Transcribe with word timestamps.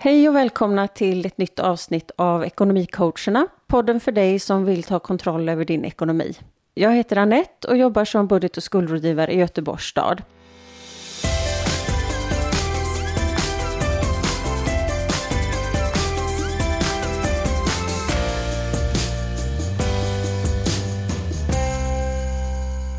Hej 0.00 0.28
och 0.28 0.34
välkomna 0.34 0.88
till 0.88 1.26
ett 1.26 1.38
nytt 1.38 1.58
avsnitt 1.58 2.10
av 2.16 2.44
Ekonomicoacherna, 2.44 3.46
podden 3.66 4.00
för 4.00 4.12
dig 4.12 4.38
som 4.38 4.64
vill 4.64 4.82
ta 4.82 4.98
kontroll 4.98 5.48
över 5.48 5.64
din 5.64 5.84
ekonomi. 5.84 6.34
Jag 6.74 6.94
heter 6.94 7.16
Annette 7.16 7.68
och 7.68 7.76
jobbar 7.76 8.04
som 8.04 8.26
budget 8.26 8.56
och 8.56 8.62
skuldrådgivare 8.62 9.32
i 9.32 9.38
Göteborgs 9.38 9.82
stad. 9.84 10.22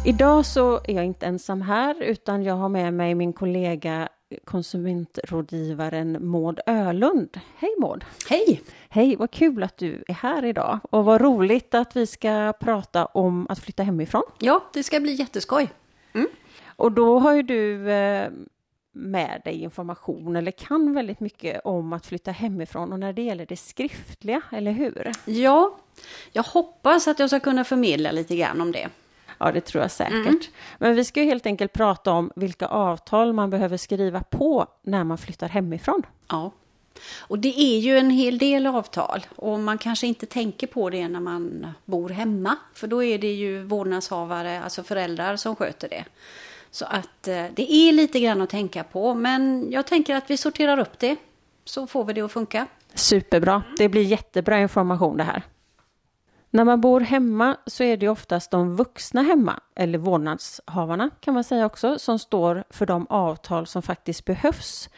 Idag 0.06 0.46
så 0.46 0.76
är 0.76 0.94
jag 0.94 1.06
inte 1.06 1.26
ensam 1.26 1.62
här 1.62 2.02
utan 2.02 2.44
jag 2.44 2.56
har 2.56 2.70
med 2.70 2.94
mig 2.94 3.16
min 3.16 3.34
kollega 3.34 4.10
konsumentrådgivaren 4.44 6.18
Maud 6.30 6.60
Ölund. 6.66 7.40
Hej 7.58 7.70
Maud! 7.80 8.06
Hej! 8.30 8.62
Hej, 8.90 9.16
vad 9.16 9.32
kul 9.32 9.64
att 9.64 9.78
du 9.78 10.04
är 10.08 10.14
här 10.14 10.46
idag 10.46 10.80
och 10.90 11.06
vad 11.06 11.22
roligt 11.22 11.74
att 11.74 11.96
vi 11.96 12.08
ska 12.08 12.54
prata 12.60 13.06
om 13.06 13.48
att 13.50 13.60
flytta 13.60 13.84
hemifrån. 13.84 14.24
Ja, 14.40 14.64
det 14.74 14.84
ska 14.84 15.00
bli 15.00 15.14
jätteskoj. 15.14 15.70
Mm. 16.14 16.28
Och 16.66 16.92
då 16.92 17.20
har 17.20 17.34
ju 17.34 17.44
du 17.44 17.92
eh, 17.92 18.30
med 18.92 19.42
dig 19.44 19.64
information 19.64 20.36
eller 20.36 20.52
kan 20.52 20.94
väldigt 20.94 21.20
mycket 21.20 21.62
om 21.64 21.94
att 21.94 22.06
flytta 22.06 22.32
hemifrån 22.32 22.94
och 22.94 23.00
när 23.00 23.14
det 23.14 23.22
gäller 23.22 23.46
det 23.46 23.58
skriftliga, 23.58 24.42
eller 24.52 24.72
hur? 24.72 25.12
Ja, 25.26 25.78
jag 26.32 26.44
hoppas 26.44 27.08
att 27.08 27.20
jag 27.20 27.30
ska 27.30 27.40
kunna 27.40 27.64
förmedla 27.64 28.12
lite 28.12 28.36
grann 28.36 28.62
om 28.62 28.72
det. 28.72 28.90
Ja, 29.40 29.52
det 29.52 29.62
tror 29.62 29.82
jag 29.82 29.92
säkert. 29.92 30.26
Mm. 30.26 30.40
Men 30.78 30.96
vi 30.96 31.04
ska 31.04 31.20
ju 31.20 31.26
helt 31.26 31.46
enkelt 31.46 31.74
prata 31.74 32.12
om 32.12 32.32
vilka 32.36 32.68
avtal 32.68 33.34
man 33.34 33.50
behöver 33.50 33.78
skriva 33.78 34.24
på 34.24 34.68
när 34.84 35.04
man 35.04 35.18
flyttar 35.18 35.50
hemifrån. 35.50 36.04
Ja, 36.28 36.52
och 37.20 37.40
det 37.40 37.62
är 37.62 37.80
ju 37.80 37.98
en 37.98 38.10
hel 38.10 38.38
del 38.38 38.68
avtal 38.68 39.26
och 39.36 39.60
man 39.60 39.78
kanske 39.78 40.08
inte 40.08 40.26
tänker 40.26 40.68
på 40.68 40.90
det 40.90 41.08
när 41.08 41.20
man 41.20 41.68
bor 41.86 42.10
hemma. 42.10 42.56
För 42.74 42.88
då 42.88 43.04
är 43.04 43.18
det 43.18 43.34
ju 43.34 43.64
vårdnadshavare, 43.64 44.64
alltså 44.64 44.84
föräldrar, 44.84 45.36
som 45.36 45.56
sköter 45.56 45.90
det. 45.90 46.06
Så 46.72 46.86
att 46.86 47.28
eh, 47.28 47.46
det 47.56 47.74
är 47.74 47.92
lite 47.92 48.20
grann 48.20 48.42
att 48.42 48.50
tänka 48.50 48.84
på, 48.84 49.14
men 49.14 49.72
jag 49.72 49.88
tänker 49.88 50.16
att 50.16 50.30
vi 50.30 50.38
sorterar 50.38 50.80
upp 50.80 51.00
det 51.00 51.16
så 51.66 51.88
får 51.88 52.06
vi 52.06 52.14
det 52.14 52.22
att 52.22 52.32
funka. 52.32 52.68
Superbra, 52.94 53.64
det 53.78 53.90
blir 53.90 54.02
jättebra 54.02 54.60
information 54.60 55.18
det 55.18 55.24
här. 55.24 55.44
När 56.52 56.64
man 56.64 56.82
bor 56.82 57.02
hemma 57.02 57.58
så 57.66 57.84
är 57.84 57.98
det 57.98 58.10
oftast 58.10 58.52
de 58.52 58.76
vuxna 58.76 59.22
hemma, 59.22 59.60
eller 59.76 59.98
vårdnadshavarna 59.98 61.10
kan 61.20 61.34
man 61.34 61.44
säga 61.44 61.66
också, 61.66 62.00
som 62.00 62.20
står 62.20 62.64
för 62.70 62.86
de 62.86 63.08
avtal 63.10 63.68
som 63.68 63.82
faktiskt 63.82 64.26
behövs 64.26 64.90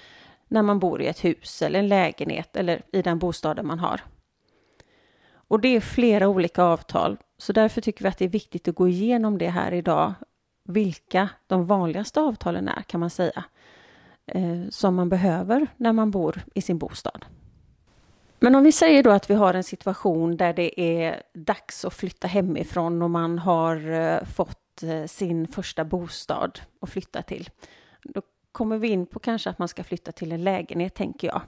när 0.48 0.62
man 0.62 0.80
bor 0.80 1.02
i 1.02 1.08
ett 1.08 1.24
hus 1.24 1.62
eller 1.62 1.80
en 1.80 1.88
lägenhet 1.88 2.56
eller 2.56 2.82
i 2.92 3.02
den 3.02 3.20
bostaden 3.20 3.68
man 3.68 3.80
har. 3.80 4.02
Och 5.34 5.60
det 5.60 5.76
är 5.76 5.80
flera 5.80 6.28
olika 6.28 6.64
avtal, 6.64 7.18
så 7.38 7.54
därför 7.54 7.82
tycker 7.82 8.04
vi 8.04 8.10
att 8.10 8.18
det 8.18 8.26
är 8.26 8.30
viktigt 8.30 8.68
att 8.68 8.76
gå 8.76 8.88
igenom 8.88 9.38
det 9.38 9.50
här 9.50 9.72
idag, 9.72 10.14
vilka 10.64 11.30
de 11.48 11.66
vanligaste 11.66 12.22
avtalen 12.22 12.68
är 12.68 12.82
kan 12.82 13.00
man 13.00 13.10
säga, 13.10 13.44
eh, 14.26 14.70
som 14.70 14.96
man 14.96 15.10
behöver 15.10 15.68
när 15.78 15.94
man 15.94 16.12
bor 16.12 16.42
i 16.56 16.62
sin 16.62 16.78
bostad. 16.78 17.26
Men 18.44 18.56
om 18.56 18.64
vi 18.64 18.72
säger 18.72 19.04
då 19.04 19.10
att 19.10 19.30
vi 19.30 19.34
har 19.34 19.54
en 19.54 19.64
situation 19.64 20.38
där 20.38 20.54
det 20.54 20.82
är 20.82 21.24
dags 21.34 21.86
att 21.86 21.94
flytta 21.94 22.28
hemifrån 22.28 23.02
och 23.02 23.10
man 23.10 23.40
har 23.40 23.92
eh, 23.92 24.24
fått 24.36 24.84
eh, 24.84 25.06
sin 25.06 25.48
första 25.48 25.86
bostad 25.86 26.60
att 26.82 26.90
flytta 26.90 27.22
till. 27.22 27.50
Då 28.04 28.22
kommer 28.52 28.78
vi 28.78 28.88
in 28.88 29.06
på 29.06 29.20
kanske 29.20 29.50
att 29.50 29.60
man 29.60 29.68
ska 29.68 29.84
flytta 29.84 30.12
till 30.12 30.32
en 30.32 30.44
lägenhet, 30.44 30.96
tänker 30.96 31.28
jag. 31.28 31.42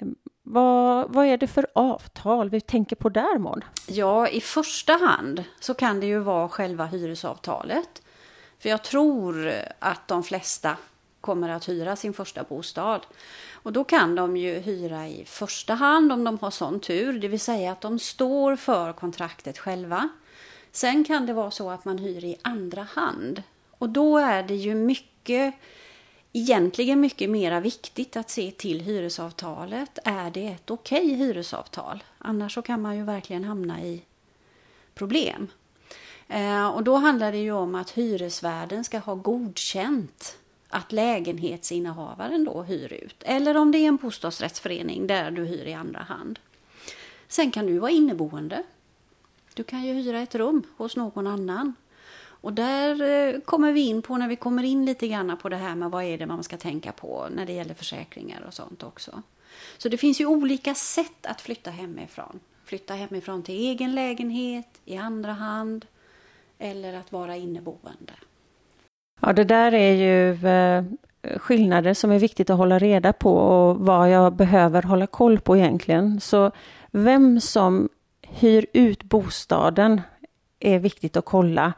Ehm, 0.00 0.14
vad, 0.42 1.12
vad 1.12 1.26
är 1.26 1.36
det 1.36 1.46
för 1.46 1.66
avtal 1.74 2.50
vi 2.50 2.60
tänker 2.60 2.96
på 2.96 3.08
där, 3.08 3.38
Maud? 3.38 3.64
Ja, 3.88 4.28
i 4.28 4.40
första 4.40 4.92
hand 4.92 5.44
så 5.60 5.74
kan 5.74 6.00
det 6.00 6.06
ju 6.06 6.18
vara 6.18 6.48
själva 6.48 6.86
hyresavtalet. 6.86 8.02
För 8.58 8.68
jag 8.68 8.84
tror 8.84 9.52
att 9.78 10.08
de 10.08 10.22
flesta 10.22 10.76
kommer 11.22 11.48
att 11.48 11.68
hyra 11.68 11.96
sin 11.96 12.12
första 12.12 12.42
bostad. 12.42 13.06
Och 13.52 13.72
då 13.72 13.84
kan 13.84 14.14
de 14.14 14.36
ju 14.36 14.58
hyra 14.58 15.08
i 15.08 15.24
första 15.24 15.74
hand 15.74 16.12
om 16.12 16.24
de 16.24 16.38
har 16.38 16.50
sån 16.50 16.80
tur, 16.80 17.18
det 17.18 17.28
vill 17.28 17.40
säga 17.40 17.72
att 17.72 17.80
de 17.80 17.98
står 17.98 18.56
för 18.56 18.92
kontraktet 18.92 19.58
själva. 19.58 20.08
Sen 20.72 21.04
kan 21.04 21.26
det 21.26 21.32
vara 21.32 21.50
så 21.50 21.70
att 21.70 21.84
man 21.84 21.98
hyr 21.98 22.24
i 22.24 22.36
andra 22.42 22.82
hand. 22.82 23.42
Och 23.70 23.88
då 23.88 24.18
är 24.18 24.42
det 24.42 24.54
ju 24.54 24.74
mycket, 24.74 25.54
egentligen 26.32 27.00
mycket 27.00 27.30
mera 27.30 27.60
viktigt 27.60 28.16
att 28.16 28.30
se 28.30 28.50
till 28.50 28.80
hyresavtalet. 28.80 29.98
Är 30.04 30.30
det 30.30 30.46
ett 30.46 30.70
okej 30.70 31.04
okay 31.04 31.16
hyresavtal? 31.16 32.04
Annars 32.18 32.54
så 32.54 32.62
kan 32.62 32.82
man 32.82 32.96
ju 32.96 33.04
verkligen 33.04 33.44
hamna 33.44 33.82
i 33.82 34.02
problem. 34.94 35.48
Eh, 36.28 36.66
och 36.66 36.84
då 36.84 36.96
handlar 36.96 37.32
det 37.32 37.38
ju 37.38 37.52
om 37.52 37.74
att 37.74 37.90
hyresvärden 37.90 38.84
ska 38.84 38.98
ha 38.98 39.14
godkänt 39.14 40.38
att 40.72 40.92
lägenhetsinnehavaren 40.92 42.44
då 42.44 42.62
hyr 42.62 42.92
ut. 42.92 43.22
Eller 43.22 43.56
om 43.56 43.72
det 43.72 43.78
är 43.78 43.88
en 43.88 43.96
bostadsrättsförening 43.96 45.06
där 45.06 45.30
du 45.30 45.44
hyr 45.44 45.64
i 45.64 45.74
andra 45.74 46.00
hand. 46.00 46.38
Sen 47.28 47.50
kan 47.50 47.66
du 47.66 47.78
vara 47.78 47.90
inneboende. 47.90 48.62
Du 49.54 49.64
kan 49.64 49.82
ju 49.84 49.92
hyra 49.92 50.20
ett 50.20 50.34
rum 50.34 50.62
hos 50.76 50.96
någon 50.96 51.26
annan. 51.26 51.74
Och 52.18 52.52
där 52.52 53.02
eh, 53.02 53.40
kommer 53.40 53.72
vi 53.72 53.80
in 53.80 54.02
på 54.02 54.16
när 54.16 54.28
vi 54.28 54.36
kommer 54.36 54.62
in 54.62 54.84
lite 54.84 55.08
grann 55.08 55.36
på 55.42 55.48
det 55.48 55.56
här 55.56 55.74
med 55.74 55.90
vad 55.90 56.04
är 56.04 56.18
det 56.18 56.26
man 56.26 56.44
ska 56.44 56.56
tänka 56.56 56.92
på 56.92 57.28
när 57.34 57.46
det 57.46 57.52
gäller 57.52 57.74
försäkringar 57.74 58.42
och 58.46 58.54
sånt 58.54 58.82
också. 58.82 59.22
Så 59.78 59.88
det 59.88 59.98
finns 59.98 60.20
ju 60.20 60.26
olika 60.26 60.74
sätt 60.74 61.26
att 61.26 61.40
flytta 61.40 61.70
hemifrån. 61.70 62.40
Flytta 62.64 62.94
hemifrån 62.94 63.42
till 63.42 63.54
egen 63.54 63.94
lägenhet, 63.94 64.80
i 64.84 64.96
andra 64.96 65.32
hand 65.32 65.86
eller 66.58 66.94
att 66.94 67.12
vara 67.12 67.36
inneboende. 67.36 68.12
Ja, 69.26 69.32
det 69.32 69.44
där 69.44 69.74
är 69.74 69.92
ju 69.92 70.46
eh, 70.48 70.84
skillnader 71.38 71.94
som 71.94 72.10
är 72.10 72.18
viktigt 72.18 72.50
att 72.50 72.56
hålla 72.56 72.78
reda 72.78 73.12
på 73.12 73.36
och 73.36 73.76
vad 73.76 74.10
jag 74.10 74.36
behöver 74.36 74.82
hålla 74.82 75.06
koll 75.06 75.40
på 75.40 75.56
egentligen. 75.56 76.20
Så 76.20 76.50
vem 76.90 77.40
som 77.40 77.88
hyr 78.22 78.66
ut 78.72 79.02
bostaden 79.02 80.00
är 80.60 80.78
viktigt 80.78 81.16
att 81.16 81.24
kolla. 81.24 81.72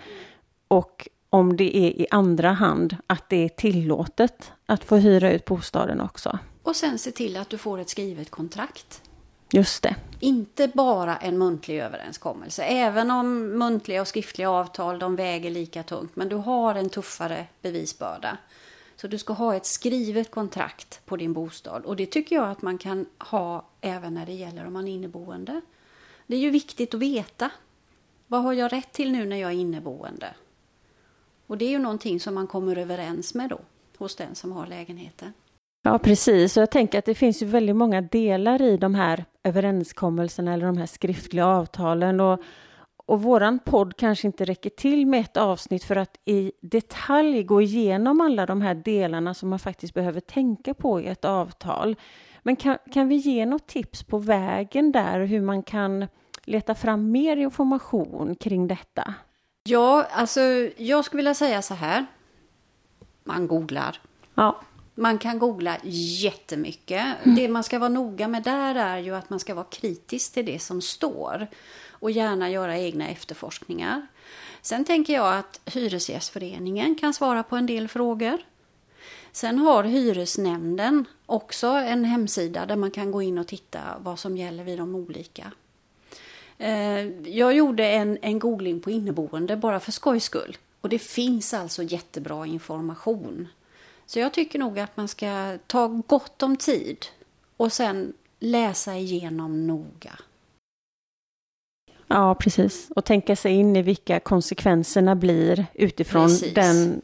Och 0.69 1.09
om 1.31 1.57
det 1.57 1.77
är 1.77 1.91
i 1.91 2.07
andra 2.11 2.53
hand, 2.53 2.97
att 3.07 3.29
det 3.29 3.45
är 3.45 3.49
tillåtet 3.49 4.53
att 4.67 4.85
få 4.85 4.97
hyra 4.97 5.33
ut 5.33 5.45
bostaden 5.45 6.01
också. 6.01 6.39
Och 6.63 6.77
sen 6.77 6.99
se 6.99 7.11
till 7.11 7.37
att 7.37 7.51
du 7.51 7.59
får 7.59 7.79
ett 7.79 7.89
skrivet 7.89 8.31
kontrakt. 8.31 9.03
Just 9.53 9.83
det. 9.83 9.97
Inte 10.21 10.69
bara 10.69 11.17
en 11.17 11.39
muntlig 11.39 11.79
överenskommelse. 11.79 12.65
Även 12.65 13.11
om 13.11 13.59
muntliga 13.59 14.01
och 14.01 14.09
skriftliga 14.09 14.51
avtal 14.51 14.99
de 14.99 15.17
väger 15.17 15.51
lika 15.51 15.83
tungt. 15.83 16.17
Men 16.17 16.29
du 16.29 16.37
har 16.37 16.75
en 16.75 16.91
tuffare 16.91 17.47
bevisbörda. 17.63 18.39
Så 18.97 19.07
du 19.07 19.19
ska 19.19 19.33
ha 19.33 19.55
ett 19.55 19.67
skrivet 19.67 20.31
kontrakt 20.31 21.01
på 21.07 21.17
din 21.17 21.33
bostad. 21.33 21.85
Och 21.85 21.97
det 21.97 22.07
tycker 22.07 22.37
jag 22.37 22.51
att 22.51 22.63
man 22.63 22.79
kan 22.79 23.07
ha 23.19 23.65
även 23.81 24.15
när 24.15 24.27
det 24.27 24.33
gäller 24.33 24.67
om 24.67 24.73
man 24.73 24.89
är 24.89 24.93
inneboende. 24.93 25.61
Det 26.27 26.37
är 26.37 26.41
ju 26.41 26.51
viktigt 26.51 26.95
att 26.95 27.01
veta. 27.01 27.51
Vad 28.27 28.43
har 28.43 28.53
jag 28.53 28.73
rätt 28.73 28.93
till 28.93 29.13
nu 29.13 29.27
när 29.27 29.37
jag 29.37 29.51
är 29.51 29.57
inneboende? 29.57 30.35
Och 31.47 31.59
det 31.59 31.65
är 31.65 31.71
ju 31.71 31.79
någonting 31.79 32.21
som 32.21 32.35
man 32.35 32.47
kommer 32.47 32.79
överens 32.79 33.35
med 33.35 33.51
då 33.51 33.61
hos 33.99 34.17
den 34.17 34.35
som 34.35 34.53
har 34.53 34.67
lägenheten. 34.67 35.33
Ja, 35.87 35.99
precis. 35.99 36.57
Och 36.57 36.61
jag 36.61 36.71
tänker 36.71 36.99
att 36.99 37.05
det 37.05 37.15
finns 37.15 37.43
ju 37.43 37.47
väldigt 37.47 37.77
många 37.77 38.01
delar 38.01 38.63
i 38.63 38.77
de 38.77 38.95
här 38.95 39.25
överenskommelserna 39.43 40.53
eller 40.53 40.67
de 40.67 40.77
här 40.77 40.87
skriftliga 40.87 41.47
avtalen. 41.47 42.21
Och, 42.21 42.41
och 43.07 43.23
våran 43.23 43.59
podd 43.59 43.97
kanske 43.97 44.27
inte 44.27 44.45
räcker 44.45 44.71
till 44.71 45.07
med 45.07 45.21
ett 45.21 45.37
avsnitt 45.37 45.85
för 45.85 45.97
att 45.97 46.17
i 46.25 46.53
detalj 46.61 47.43
gå 47.43 47.63
igenom 47.63 48.21
alla 48.21 48.47
de 48.47 48.63
här 48.63 48.75
delarna 48.75 49.35
som 49.35 49.49
man 49.49 49.59
faktiskt 49.59 49.95
behöver 49.95 50.21
tänka 50.21 50.75
på 50.75 51.01
i 51.01 51.07
ett 51.07 51.25
avtal. 51.25 51.97
Men 52.43 52.57
kan, 52.57 52.79
kan 52.93 53.09
vi 53.09 53.17
ge 53.17 53.47
något 53.47 53.67
tips 53.67 54.03
på 54.03 54.19
vägen 54.19 54.93
där 54.93 55.21
hur 55.21 55.41
man 55.41 55.63
kan 55.63 56.07
leta 56.45 56.75
fram 56.75 57.11
mer 57.11 57.37
information 57.37 58.35
kring 58.35 58.69
detta? 58.69 59.15
Ja, 59.65 60.07
alltså 60.13 60.41
jag 60.77 61.05
skulle 61.05 61.19
vilja 61.19 61.35
säga 61.35 61.63
så 61.63 61.75
här. 61.75 62.07
Man 63.25 63.47
googlar. 63.49 64.01
Ja. 64.35 64.61
Man 64.95 65.19
kan 65.19 65.39
googla 65.39 65.77
jättemycket. 66.23 67.05
Mm. 67.23 67.37
Det 67.37 67.49
man 67.49 67.65
ska 67.65 67.79
vara 67.79 67.89
noga 67.89 68.29
med 68.29 68.43
där 68.43 68.75
är 68.75 68.99
ju 68.99 69.15
att 69.15 69.31
man 69.31 69.41
ska 69.41 69.55
vara 69.55 69.67
kritisk 69.71 70.33
till 70.33 70.47
det 70.47 70.59
som 70.59 70.83
står 70.83 71.47
och 71.91 72.11
gärna 72.11 72.51
göra 72.51 72.79
egna 72.79 73.09
efterforskningar. 73.09 74.07
Sen 74.63 74.85
tänker 74.85 75.15
jag 75.15 75.39
att 75.39 75.61
Hyresgästföreningen 75.65 76.95
kan 76.95 77.15
svara 77.15 77.43
på 77.43 77.57
en 77.57 77.67
del 77.67 77.89
frågor. 77.89 78.39
Sen 79.33 79.59
har 79.59 79.85
hyresnämnden 79.85 81.05
också 81.27 81.67
en 81.67 82.05
hemsida 82.05 82.67
där 82.67 82.77
man 82.77 82.91
kan 82.91 83.11
gå 83.11 83.23
in 83.23 83.39
och 83.39 83.47
titta 83.47 83.81
vad 83.99 84.19
som 84.19 84.37
gäller 84.37 84.65
vid 84.65 84.79
de 84.79 84.95
olika. 84.95 85.53
Eh, 86.59 87.07
jag 87.29 87.55
gjorde 87.55 87.87
en, 87.87 88.19
en 88.23 88.39
googling 88.39 88.81
på 88.81 88.91
inneboende 88.91 89.57
bara 89.57 89.81
för 89.81 89.93
skojs 89.93 90.25
skull. 90.25 90.57
Och 90.81 90.89
det 90.89 90.99
finns 90.99 91.55
alltså 91.55 91.83
jättebra 91.83 92.47
information 92.47 93.49
så 94.07 94.19
jag 94.19 94.33
tycker 94.33 94.59
nog 94.59 94.79
att 94.79 94.97
man 94.97 95.09
ska 95.09 95.59
ta 95.67 95.87
gott 96.07 96.43
om 96.43 96.57
tid 96.57 97.07
och 97.57 97.73
sen 97.73 98.13
läsa 98.39 98.95
igenom 98.95 99.67
noga. 99.67 100.19
Ja, 102.07 102.35
precis. 102.35 102.91
Och 102.97 103.05
tänka 103.05 103.37
sig 103.37 103.53
in 103.53 103.77
i 103.77 103.83
vilka 103.83 104.21
konsekvenserna 104.21 105.15
blir 105.15 105.67
utifrån 105.75 106.31
den, 106.55 107.03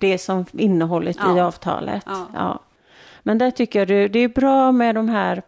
det 0.00 0.18
som 0.18 0.44
innehållet 0.52 1.16
ja. 1.20 1.36
i 1.36 1.40
avtalet. 1.40 2.02
Ja. 2.06 2.26
ja. 2.34 2.60
Men 3.22 3.38
där 3.38 3.50
tycker 3.50 3.78
jag 3.78 3.88
det, 3.88 4.08
det 4.08 4.18
är 4.18 4.28
bra 4.28 4.72
med 4.72 4.94
de 4.94 5.08
här 5.08 5.42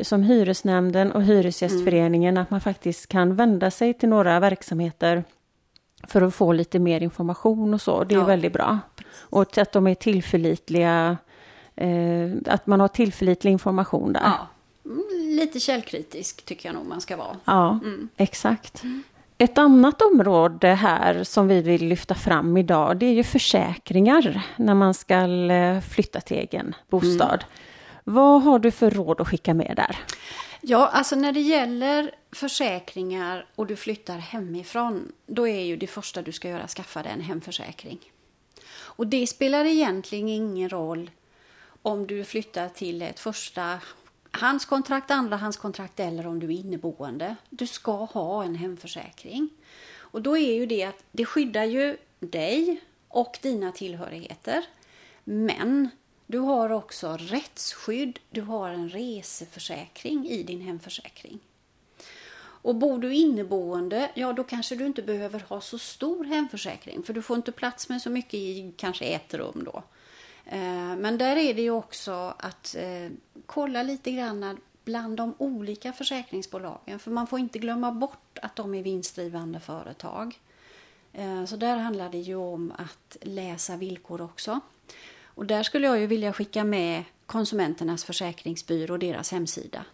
som 0.00 0.22
Hyresnämnden 0.22 1.12
och 1.12 1.22
Hyresgästföreningen 1.22 2.34
mm. 2.34 2.42
att 2.42 2.50
man 2.50 2.60
faktiskt 2.60 3.06
kan 3.06 3.36
vända 3.36 3.70
sig 3.70 3.94
till 3.94 4.08
några 4.08 4.40
verksamheter 4.40 5.24
för 6.06 6.22
att 6.22 6.34
få 6.34 6.52
lite 6.52 6.78
mer 6.78 7.02
information 7.02 7.74
och 7.74 7.80
så. 7.80 8.04
Det 8.04 8.14
är 8.14 8.18
ja. 8.18 8.24
väldigt 8.24 8.52
bra. 8.52 8.78
Och 9.30 9.58
att 9.58 9.72
de 9.72 9.86
är 9.86 9.94
tillförlitliga, 9.94 11.16
eh, 11.76 12.30
att 12.46 12.66
man 12.66 12.80
har 12.80 12.88
tillförlitlig 12.88 13.50
information 13.50 14.12
där. 14.12 14.22
Ja. 14.24 14.48
Lite 15.36 15.60
källkritisk 15.60 16.44
tycker 16.44 16.68
jag 16.68 16.74
nog 16.74 16.86
man 16.86 17.00
ska 17.00 17.16
vara. 17.16 17.36
Ja, 17.44 17.80
mm. 17.84 18.08
exakt. 18.16 18.82
Mm. 18.82 19.02
Ett 19.38 19.58
annat 19.58 20.02
område 20.02 20.68
här 20.68 21.24
som 21.24 21.48
vi 21.48 21.62
vill 21.62 21.88
lyfta 21.88 22.14
fram 22.14 22.56
idag, 22.56 22.96
det 22.96 23.06
är 23.06 23.12
ju 23.12 23.24
försäkringar 23.24 24.42
när 24.56 24.74
man 24.74 24.94
ska 24.94 25.14
eh, 25.50 25.80
flytta 25.80 26.20
till 26.20 26.36
egen 26.36 26.74
bostad. 26.88 27.44
Mm. 27.44 27.46
Vad 28.04 28.42
har 28.42 28.58
du 28.58 28.70
för 28.70 28.90
råd 28.90 29.20
att 29.20 29.28
skicka 29.28 29.54
med 29.54 29.72
där? 29.76 29.98
Ja, 30.60 30.88
alltså 30.88 31.16
när 31.16 31.32
det 31.32 31.40
gäller 31.40 32.10
försäkringar 32.32 33.46
och 33.54 33.66
du 33.66 33.76
flyttar 33.76 34.18
hemifrån, 34.18 35.12
då 35.26 35.48
är 35.48 35.60
ju 35.60 35.76
det 35.76 35.86
första 35.86 36.22
du 36.22 36.32
ska 36.32 36.48
göra 36.48 36.66
skaffa 36.66 37.02
dig 37.02 37.12
en 37.12 37.20
hemförsäkring. 37.20 37.98
Och 38.96 39.06
det 39.06 39.26
spelar 39.26 39.64
egentligen 39.64 40.28
ingen 40.28 40.68
roll 40.68 41.10
om 41.82 42.06
du 42.06 42.24
flyttar 42.24 42.68
till 42.68 43.02
ett 43.02 43.20
första 43.20 43.80
handskontrakt, 44.30 45.10
andrahandskontrakt 45.10 46.00
eller 46.00 46.26
om 46.26 46.38
du 46.38 46.46
är 46.46 46.50
inneboende. 46.50 47.36
Du 47.50 47.66
ska 47.66 48.04
ha 48.04 48.44
en 48.44 48.54
hemförsäkring. 48.54 49.48
Och 49.94 50.22
då 50.22 50.36
är 50.36 50.54
ju 50.54 50.66
det 50.66 50.84
att 50.84 51.04
det 51.12 51.24
skyddar 51.24 51.64
ju 51.64 51.96
dig 52.20 52.80
och 53.08 53.38
dina 53.42 53.72
tillhörigheter. 53.72 54.64
Men 55.24 55.88
du 56.26 56.38
har 56.38 56.70
också 56.70 57.16
rättsskydd, 57.20 58.18
du 58.30 58.40
har 58.40 58.70
en 58.70 58.88
reseförsäkring 58.88 60.28
i 60.28 60.42
din 60.42 60.60
hemförsäkring. 60.60 61.40
Och 62.66 62.74
bor 62.74 62.98
du 62.98 63.14
inneboende, 63.14 64.10
ja 64.14 64.32
då 64.32 64.44
kanske 64.44 64.74
du 64.74 64.86
inte 64.86 65.02
behöver 65.02 65.40
ha 65.48 65.60
så 65.60 65.78
stor 65.78 66.24
hemförsäkring 66.24 67.02
för 67.02 67.12
du 67.12 67.22
får 67.22 67.36
inte 67.36 67.52
plats 67.52 67.88
med 67.88 68.02
så 68.02 68.10
mycket 68.10 68.34
i 68.34 68.72
kanske 68.76 69.04
ett 69.04 69.34
rum 69.34 69.62
då. 69.64 69.82
Eh, 70.46 70.96
men 70.96 71.18
där 71.18 71.36
är 71.36 71.54
det 71.54 71.62
ju 71.62 71.70
också 71.70 72.34
att 72.38 72.76
eh, 72.78 73.10
kolla 73.46 73.82
lite 73.82 74.10
grann 74.10 74.60
bland 74.84 75.16
de 75.16 75.34
olika 75.38 75.92
försäkringsbolagen 75.92 76.98
för 76.98 77.10
man 77.10 77.26
får 77.26 77.38
inte 77.38 77.58
glömma 77.58 77.92
bort 77.92 78.38
att 78.42 78.56
de 78.56 78.74
är 78.74 78.82
vinstdrivande 78.82 79.60
företag. 79.60 80.40
Eh, 81.12 81.44
så 81.44 81.56
där 81.56 81.76
handlar 81.76 82.08
det 82.08 82.18
ju 82.18 82.36
om 82.36 82.72
att 82.78 83.16
läsa 83.20 83.76
villkor 83.76 84.20
också. 84.20 84.60
Och 85.24 85.46
där 85.46 85.62
skulle 85.62 85.86
jag 85.86 85.98
ju 85.98 86.06
vilja 86.06 86.32
skicka 86.32 86.64
med 86.64 87.04
Konsumenternas 87.26 88.04
försäkringsbyrå 88.04 88.94
och 88.94 88.98
deras 88.98 89.32
hemsida 89.32 89.84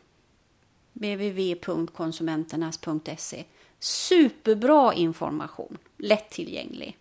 www.konsumenternas.se 0.92 3.44
Superbra 3.78 4.94
information, 4.94 5.78
lättillgänglig. 5.96 6.98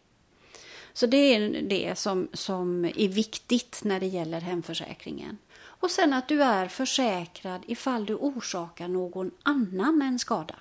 Så 0.94 1.06
det 1.06 1.18
är 1.18 1.62
det 1.62 1.98
som, 1.98 2.28
som 2.34 2.86
är 2.86 3.08
viktigt 3.08 3.82
när 3.84 4.00
det 4.00 4.08
gäller 4.08 4.42
hemförsäkringen. 4.42 5.38
Och 5.54 5.92
sen 5.92 6.14
att 6.14 6.28
du 6.28 6.44
är 6.44 6.68
försäkrad 6.68 7.62
ifall 7.68 8.06
du 8.06 8.16
orsakar 8.16 8.88
någon 8.88 9.32
annan 9.44 10.02
en 10.02 10.20
skada. 10.20 10.56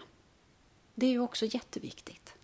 Det 0.94 1.06
är 1.06 1.10
ju 1.10 1.20
också 1.20 1.46
jätteviktigt. 1.46 2.34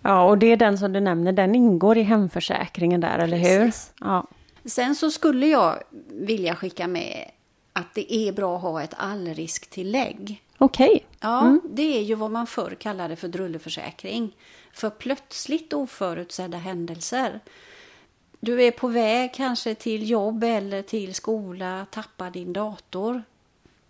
Ja, 0.00 0.24
och 0.24 0.38
det 0.38 0.46
är 0.46 0.56
den 0.56 0.78
som 0.78 0.92
du 0.92 1.00
nämner, 1.00 1.32
den 1.32 1.54
ingår 1.54 1.98
i 1.98 2.02
hemförsäkringen 2.02 3.00
där, 3.00 3.18
eller 3.18 3.38
Precis. 3.38 3.92
hur? 4.00 4.06
Ja. 4.06 4.26
Sen 4.64 4.94
så 4.94 5.10
skulle 5.10 5.46
jag 5.46 5.82
vilja 6.12 6.56
skicka 6.56 6.88
med 6.88 7.30
att 7.78 7.94
det 7.94 8.14
är 8.14 8.32
bra 8.32 8.56
att 8.56 8.62
ha 8.62 8.82
ett 8.82 8.94
allrisktillägg. 8.96 10.42
Okej. 10.58 10.88
Okay. 10.88 11.00
Ja, 11.20 11.40
mm. 11.40 11.60
det 11.64 11.98
är 11.98 12.02
ju 12.02 12.14
vad 12.14 12.30
man 12.30 12.46
förr 12.46 12.76
kallade 12.80 13.16
för 13.16 13.28
drulleförsäkring. 13.28 14.36
För 14.72 14.90
plötsligt 14.90 15.72
oförutsedda 15.72 16.58
händelser. 16.58 17.40
Du 18.40 18.62
är 18.62 18.70
på 18.70 18.88
väg 18.88 19.34
kanske 19.34 19.74
till 19.74 20.10
jobb 20.10 20.44
eller 20.44 20.82
till 20.82 21.14
skola, 21.14 21.86
tappar 21.90 22.30
din 22.30 22.52
dator. 22.52 23.22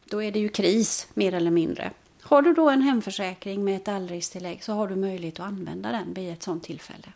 Då 0.05 0.23
är 0.23 0.33
det 0.33 0.39
ju 0.39 0.49
kris, 0.49 1.09
mer 1.15 1.35
eller 1.35 1.51
mindre. 1.51 1.91
Har 2.23 2.43
du 2.43 2.55
då 2.55 2.71
en 2.71 2.83
hemförsäkring 2.83 3.65
med 3.65 3.77
ett 3.77 3.89
allrisktillägg 3.89 4.65
så 4.65 4.73
har 4.73 4.89
du 4.89 4.97
möjlighet 4.97 5.41
att 5.41 5.47
använda 5.47 5.93
den 5.93 6.15
vid 6.15 6.33
ett 6.33 6.43
sådant 6.43 6.65
tillfälle. 6.65 7.09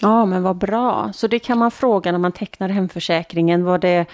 Ja, 0.00 0.24
men 0.24 0.42
vad 0.42 0.56
bra. 0.56 1.12
Så 1.14 1.26
det 1.26 1.38
kan 1.38 1.58
man 1.58 1.70
fråga 1.70 2.12
när 2.12 2.18
man 2.18 2.32
tecknar 2.32 2.68
hemförsäkringen 2.68 3.64
vad 3.64 3.80
det 3.80 4.06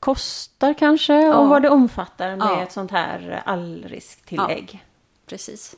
kostar 0.00 0.74
kanske 0.74 1.14
ja. 1.14 1.36
och 1.36 1.48
vad 1.48 1.62
det 1.62 1.68
omfattar 1.68 2.36
med 2.36 2.46
ja. 2.46 2.62
ett 2.62 2.72
sånt 2.72 2.90
här 2.90 3.42
allrisktillägg. 3.44 4.70
Ja, 4.72 4.78
precis. 5.26 5.76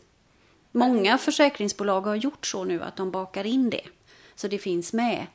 Många 0.72 1.18
försäkringsbolag 1.18 2.00
har 2.00 2.14
gjort 2.14 2.46
så 2.46 2.64
nu 2.64 2.82
att 2.82 2.96
de 2.96 3.10
bakar 3.10 3.46
in 3.46 3.70
det. 3.70 3.84
Så 4.34 4.48
det 4.48 4.58
finns 4.58 4.92
med. 4.92 5.26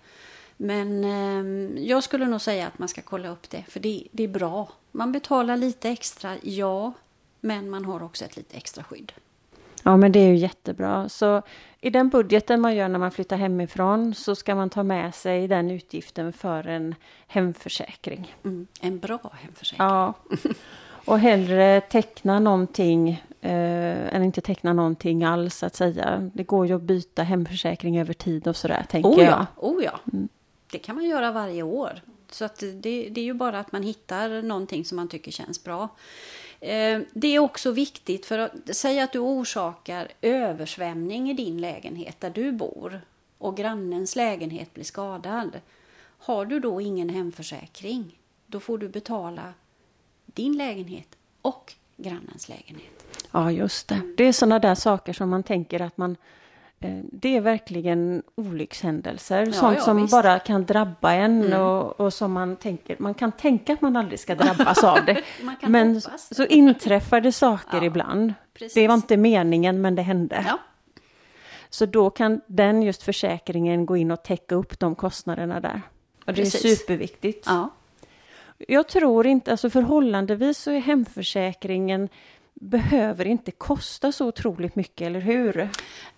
Men 0.58 1.04
eh, 1.04 1.84
jag 1.84 2.04
skulle 2.04 2.26
nog 2.26 2.42
säga 2.42 2.68
att 2.68 2.80
man 2.80 2.88
ska 2.88 3.02
kolla 3.02 3.30
upp 3.30 3.50
det, 3.50 3.64
för 3.68 3.80
det, 3.80 4.08
det 4.12 4.24
är 4.24 4.28
bra. 4.28 4.72
Man 4.92 5.12
betalar 5.12 5.58
lite 5.58 5.90
extra, 5.90 6.36
ja, 6.42 6.94
men 7.40 7.70
man 7.70 7.86
har 7.86 8.04
också 8.04 8.26
ett 8.26 8.36
lite 8.36 8.58
extra 8.58 8.84
skydd. 8.84 9.14
Ja, 9.84 9.98
men 9.98 10.12
det 10.12 10.20
är 10.20 10.28
ju 10.28 10.36
jättebra. 10.36 11.10
Så 11.10 11.42
i 11.82 11.90
den 11.90 12.10
budgeten 12.10 12.62
man 12.62 12.76
gör 12.76 12.88
när 12.88 13.00
man 13.00 13.12
flyttar 13.12 13.38
hemifrån 13.38 14.16
så 14.16 14.36
ska 14.36 14.56
man 14.56 14.70
ta 14.70 14.84
med 14.84 15.16
sig 15.16 15.48
den 15.48 15.72
utgiften 15.72 16.34
för 16.34 16.68
en 16.68 16.96
hemförsäkring. 17.28 18.36
Mm, 18.44 18.68
en 18.82 19.00
bra 19.00 19.32
hemförsäkring. 19.34 19.88
Ja. 19.88 20.14
Och 21.06 21.20
hellre 21.20 21.82
teckna 21.82 22.40
någonting 22.40 23.24
eh, 23.42 24.16
än 24.16 24.24
inte 24.24 24.42
teckna 24.42 24.74
någonting 24.74 25.24
alls 25.24 25.58
så 25.58 25.66
att 25.66 25.76
säga. 25.76 26.30
Det 26.34 26.44
går 26.44 26.68
ju 26.68 26.76
att 26.76 26.82
byta 26.82 27.24
hemförsäkring 27.24 28.00
över 28.00 28.14
tid 28.14 28.48
och 28.48 28.56
sådär 28.56 28.86
tänker 28.90 29.10
oh 29.10 29.20
ja, 29.20 29.24
jag. 29.26 29.70
Oh 29.70 29.84
ja, 29.84 30.00
mm. 30.14 30.30
det 30.72 30.78
kan 30.78 30.96
man 30.96 31.06
göra 31.06 31.32
varje 31.32 31.64
år. 31.64 32.02
Så 32.32 32.46
att 32.46 32.60
det, 32.60 33.10
det 33.10 33.22
är 33.22 33.26
ju 33.26 33.34
bara 33.34 33.60
att 33.60 33.72
man 33.72 33.84
hittar 33.84 34.42
någonting 34.42 34.86
som 34.86 34.96
man 34.96 35.08
tycker 35.08 35.32
känns 35.32 35.64
bra. 35.64 35.90
Eh, 36.64 37.02
det 37.14 37.28
är 37.28 37.40
också 37.40 37.72
viktigt 37.72 38.26
för 38.26 38.40
att 38.40 38.76
säga 38.76 39.04
att 39.04 39.12
du 39.12 39.20
orsakar 39.20 40.08
översvämning 40.22 41.30
i 41.30 41.34
din 41.34 41.62
lägenhet 41.62 42.22
där 42.22 42.30
du 42.30 42.52
bor 42.52 43.02
och 43.38 43.58
grannens 43.58 44.16
lägenhet 44.16 44.74
blir 44.74 44.84
skadad. 44.84 45.60
Har 46.18 46.46
du 46.46 46.60
då 46.60 46.82
ingen 46.82 47.10
hemförsäkring, 47.10 48.20
då 48.48 48.60
får 48.60 48.78
du 48.78 48.90
betala 48.90 49.54
din 50.26 50.58
lägenhet 50.58 51.08
och 51.42 51.74
grannens 51.98 52.50
lägenhet. 52.50 53.06
Ja, 53.32 53.52
just 53.52 53.88
det. 53.88 54.02
Det 54.18 54.24
är 54.24 54.34
sådana 54.34 54.60
där 54.60 54.76
saker 54.76 55.14
som 55.14 55.30
man 55.30 55.44
tänker 55.44 55.82
att 55.82 55.98
man 55.98 56.18
det 57.12 57.38
är 57.38 57.42
verkligen 57.42 58.24
olyckshändelser, 58.36 59.46
ja, 59.46 59.54
sånt 59.54 59.78
ja, 59.78 59.84
som 59.84 60.02
visst. 60.02 60.12
bara 60.12 60.40
kan 60.40 60.66
drabba 60.66 61.14
en 61.14 61.44
mm. 61.44 61.62
och, 61.62 62.00
och, 62.00 62.14
som 62.14 62.32
man 62.32 62.56
tänker, 62.56 62.96
man 63.00 63.14
kan 63.14 63.32
tänka 63.32 63.74
att 63.74 63.82
man 63.82 63.96
aldrig 63.96 64.20
ska 64.20 64.36
drabbas 64.36 64.84
av 64.84 65.06
det. 65.06 65.22
men 65.68 65.96
hoppas. 65.96 66.36
så 66.36 66.46
inträffar 66.46 67.22
det 67.22 67.32
saker 67.32 67.78
ja, 67.78 67.84
ibland. 67.84 68.34
Precis. 68.54 68.74
Det 68.74 68.88
var 68.88 68.96
inte 68.96 69.18
meningen 69.18 69.82
men 69.82 69.96
det 69.96 70.02
hände. 70.02 70.46
Så 71.70 71.86
då 71.86 72.10
kan 72.10 72.42
den 72.48 72.84
just 72.84 73.04
försäkringen 73.04 73.86
gå 73.86 73.98
in 73.98 74.12
och 74.12 74.24
täcka 74.24 74.56
upp 74.56 74.80
de 74.80 74.96
kostnaderna 74.96 75.60
där. 75.60 75.82
Och 76.26 76.34
det 76.34 76.44
precis. 76.44 76.66
är 76.66 76.70
superviktigt. 76.70 77.48
Jag 78.68 78.88
tror 78.88 79.28
inte, 79.28 79.52
alltså 79.52 79.70
förhållandevis 79.70 80.58
så 80.58 80.72
är 80.72 80.80
hemförsäkringen 80.80 82.10
behöver 82.54 83.28
inte 83.28 83.52
kosta 83.52 84.12
så 84.12 84.28
otroligt 84.28 84.76
mycket, 84.76 85.06
eller 85.06 85.20
hur? 85.20 85.70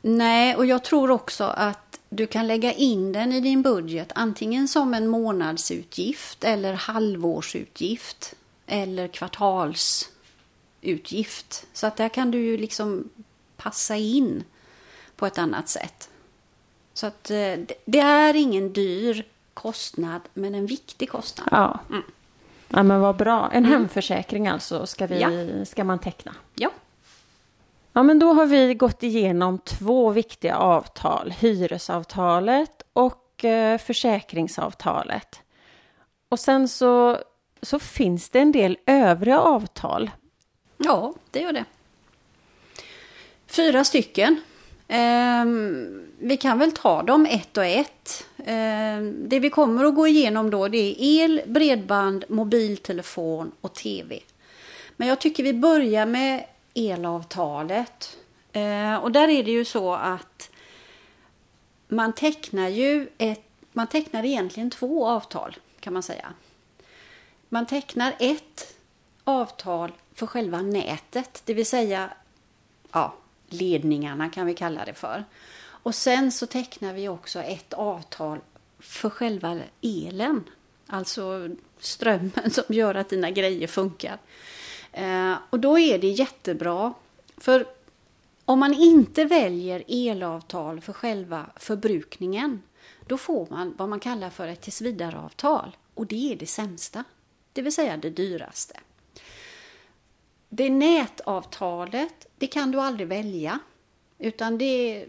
Nej, 0.01 0.55
och 0.55 0.65
jag 0.65 0.83
tror 0.83 1.11
också 1.11 1.43
att 1.43 1.99
du 2.09 2.27
kan 2.27 2.47
lägga 2.47 2.73
in 2.73 3.11
den 3.11 3.31
i 3.31 3.41
din 3.41 3.61
budget 3.61 4.11
antingen 4.15 4.67
som 4.67 4.93
en 4.93 5.07
månadsutgift 5.07 6.43
eller 6.43 6.73
halvårsutgift 6.73 8.35
eller 8.67 9.07
kvartalsutgift. 9.07 11.67
Så 11.73 11.87
att 11.87 11.97
där 11.97 12.09
kan 12.09 12.31
du 12.31 12.45
ju 12.45 12.57
liksom 12.57 13.09
passa 13.57 13.95
in 13.95 14.43
på 15.15 15.25
ett 15.25 15.37
annat 15.37 15.69
sätt. 15.69 16.09
Så 16.93 17.07
att 17.07 17.31
eh, 17.31 17.53
det 17.85 17.99
är 17.99 18.33
ingen 18.33 18.73
dyr 18.73 19.25
kostnad, 19.53 20.21
men 20.33 20.55
en 20.55 20.65
viktig 20.65 21.09
kostnad. 21.09 21.47
Ja. 21.51 21.79
Mm. 21.89 22.03
Ja 22.67 22.83
men 22.83 23.01
vad 23.01 23.15
bra. 23.15 23.49
En 23.51 23.65
mm. 23.65 23.71
hemförsäkring 23.71 24.47
alltså 24.47 24.85
ska, 24.85 25.07
vi, 25.07 25.19
ja. 25.19 25.65
ska 25.65 25.83
man 25.83 25.99
teckna. 25.99 26.35
Ja. 26.55 26.69
Ja 27.93 28.03
men 28.03 28.19
då 28.19 28.33
har 28.33 28.45
vi 28.45 28.73
gått 28.73 29.03
igenom 29.03 29.59
två 29.59 30.09
viktiga 30.09 30.57
avtal. 30.57 31.33
Hyresavtalet 31.39 32.81
och 32.93 33.45
eh, 33.45 33.77
försäkringsavtalet. 33.77 35.41
Och 36.29 36.39
sen 36.39 36.67
så 36.67 37.17
så 37.65 37.79
finns 37.79 38.29
det 38.29 38.39
en 38.39 38.51
del 38.51 38.77
övriga 38.85 39.39
avtal. 39.39 40.11
Ja, 40.77 41.13
det 41.31 41.39
gör 41.39 41.53
det. 41.53 41.65
Fyra 43.47 43.83
stycken. 43.83 44.41
Eh, 44.87 45.45
vi 46.19 46.37
kan 46.37 46.59
väl 46.59 46.71
ta 46.71 47.03
dem 47.03 47.27
ett 47.29 47.57
och 47.57 47.65
ett. 47.65 48.25
Eh, 48.45 49.01
det 49.01 49.39
vi 49.39 49.49
kommer 49.49 49.85
att 49.85 49.95
gå 49.95 50.07
igenom 50.07 50.49
då 50.49 50.67
det 50.67 50.77
är 50.77 50.95
el, 50.99 51.41
bredband, 51.45 52.25
mobiltelefon 52.29 53.51
och 53.61 53.73
tv. 53.73 54.19
Men 54.95 55.07
jag 55.07 55.19
tycker 55.21 55.43
vi 55.43 55.53
börjar 55.53 56.05
med 56.05 56.45
elavtalet. 56.73 58.17
Eh, 58.51 58.95
och 58.95 59.11
där 59.11 59.27
är 59.27 59.43
det 59.43 59.51
ju 59.51 59.65
så 59.65 59.93
att 59.93 60.49
man 61.87 62.13
tecknar 62.13 62.67
ju 62.67 63.07
ett, 63.17 63.43
man 63.71 63.87
tecknar 63.87 64.25
egentligen 64.25 64.69
två 64.69 65.07
avtal 65.07 65.57
kan 65.79 65.93
man 65.93 66.03
säga. 66.03 66.33
Man 67.49 67.65
tecknar 67.65 68.15
ett 68.19 68.75
avtal 69.23 69.91
för 70.13 70.27
själva 70.27 70.61
nätet, 70.61 71.41
det 71.45 71.53
vill 71.53 71.65
säga 71.65 72.09
ja, 72.91 73.15
ledningarna 73.49 74.29
kan 74.29 74.45
vi 74.45 74.53
kalla 74.53 74.85
det 74.85 74.93
för. 74.93 75.23
Och 75.85 75.95
sen 75.95 76.31
så 76.31 76.45
tecknar 76.45 76.93
vi 76.93 77.07
också 77.07 77.39
ett 77.39 77.73
avtal 77.73 78.39
för 78.79 79.09
själva 79.09 79.59
elen, 79.81 80.43
alltså 80.87 81.49
strömmen 81.79 82.51
som 82.51 82.63
gör 82.69 82.95
att 82.95 83.09
dina 83.09 83.31
grejer 83.31 83.67
funkar. 83.67 84.17
Eh, 84.91 85.33
och 85.49 85.59
då 85.59 85.79
är 85.79 85.99
det 85.99 86.07
jättebra, 86.07 86.93
för 87.37 87.65
om 88.45 88.59
man 88.59 88.73
inte 88.73 89.25
väljer 89.25 89.83
elavtal 89.87 90.81
för 90.81 90.93
själva 90.93 91.45
förbrukningen, 91.55 92.61
då 93.07 93.17
får 93.17 93.47
man 93.49 93.73
vad 93.77 93.89
man 93.89 93.99
kallar 93.99 94.29
för 94.29 94.47
ett 94.47 94.61
tillsvidareavtal. 94.61 95.77
Och 95.93 96.07
det 96.07 96.31
är 96.33 96.35
det 96.35 96.47
sämsta, 96.47 97.03
det 97.53 97.61
vill 97.61 97.73
säga 97.73 97.97
det 97.97 98.09
dyraste. 98.09 98.79
Det 100.49 100.69
nätavtalet, 100.69 102.27
det 102.37 102.47
kan 102.47 102.71
du 102.71 102.79
aldrig 102.79 103.07
välja. 103.07 103.59
Utan 104.17 104.57
det, 104.57 105.05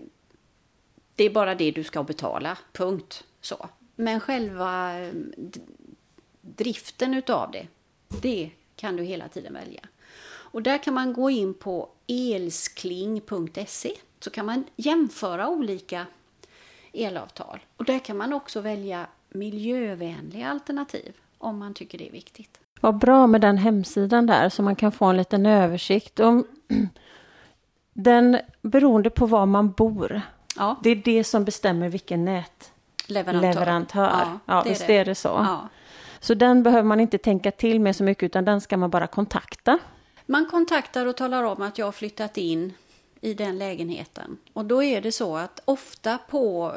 det 1.16 1.24
är 1.24 1.30
bara 1.30 1.54
det 1.54 1.70
du 1.70 1.84
ska 1.84 2.02
betala, 2.02 2.58
punkt. 2.72 3.24
Så. 3.40 3.68
Men 3.96 4.20
själva 4.20 5.00
eh, 5.00 5.12
driften 6.40 7.14
utav 7.14 7.50
det, 7.50 7.66
det 8.22 8.50
kan 8.76 8.96
du 8.96 9.02
hela 9.02 9.28
tiden 9.28 9.54
välja. 9.54 9.80
Och 10.28 10.62
där 10.62 10.78
kan 10.78 10.94
man 10.94 11.12
gå 11.12 11.30
in 11.30 11.54
på 11.54 11.88
elskling.se 12.06 13.92
så 14.20 14.30
kan 14.30 14.46
man 14.46 14.64
jämföra 14.76 15.48
olika 15.48 16.06
elavtal. 16.92 17.60
Och 17.76 17.84
där 17.84 17.98
kan 17.98 18.16
man 18.16 18.32
också 18.32 18.60
välja 18.60 19.06
miljövänliga 19.28 20.48
alternativ 20.50 21.16
om 21.38 21.58
man 21.58 21.74
tycker 21.74 21.98
det 21.98 22.08
är 22.08 22.12
viktigt. 22.12 22.58
Vad 22.80 22.98
bra 22.98 23.26
med 23.26 23.40
den 23.40 23.58
hemsidan 23.58 24.26
där 24.26 24.48
så 24.48 24.62
man 24.62 24.76
kan 24.76 24.92
få 24.92 25.04
en 25.04 25.16
liten 25.16 25.46
översikt. 25.46 26.20
Om 26.20 26.44
den 27.92 28.38
beroende 28.62 29.10
på 29.10 29.26
var 29.26 29.46
man 29.46 29.70
bor. 29.72 30.22
Ja. 30.56 30.76
Det 30.82 30.90
är 30.90 30.96
det 30.96 31.24
som 31.24 31.44
bestämmer 31.44 31.88
vilken 31.88 32.24
nätleverantör. 32.24 33.40
Leverantör. 33.40 34.10
Ja, 34.10 34.38
ja 34.46 34.62
det 34.62 34.68
visst 34.68 34.82
är 34.82 34.86
det, 34.86 34.94
är 34.94 35.04
det 35.04 35.14
så. 35.14 35.28
Ja. 35.28 35.68
Så 36.20 36.34
den 36.34 36.62
behöver 36.62 36.82
man 36.82 37.00
inte 37.00 37.18
tänka 37.18 37.50
till 37.50 37.80
med 37.80 37.96
så 37.96 38.04
mycket 38.04 38.22
utan 38.22 38.44
den 38.44 38.60
ska 38.60 38.76
man 38.76 38.90
bara 38.90 39.06
kontakta. 39.06 39.78
Man 40.26 40.46
kontaktar 40.46 41.06
och 41.06 41.16
talar 41.16 41.42
om 41.42 41.62
att 41.62 41.78
jag 41.78 41.86
har 41.86 41.92
flyttat 41.92 42.36
in 42.36 42.72
i 43.20 43.34
den 43.34 43.58
lägenheten. 43.58 44.38
Och 44.52 44.64
då 44.64 44.82
är 44.82 45.00
det 45.00 45.12
så 45.12 45.36
att 45.36 45.60
ofta 45.64 46.18
på 46.18 46.74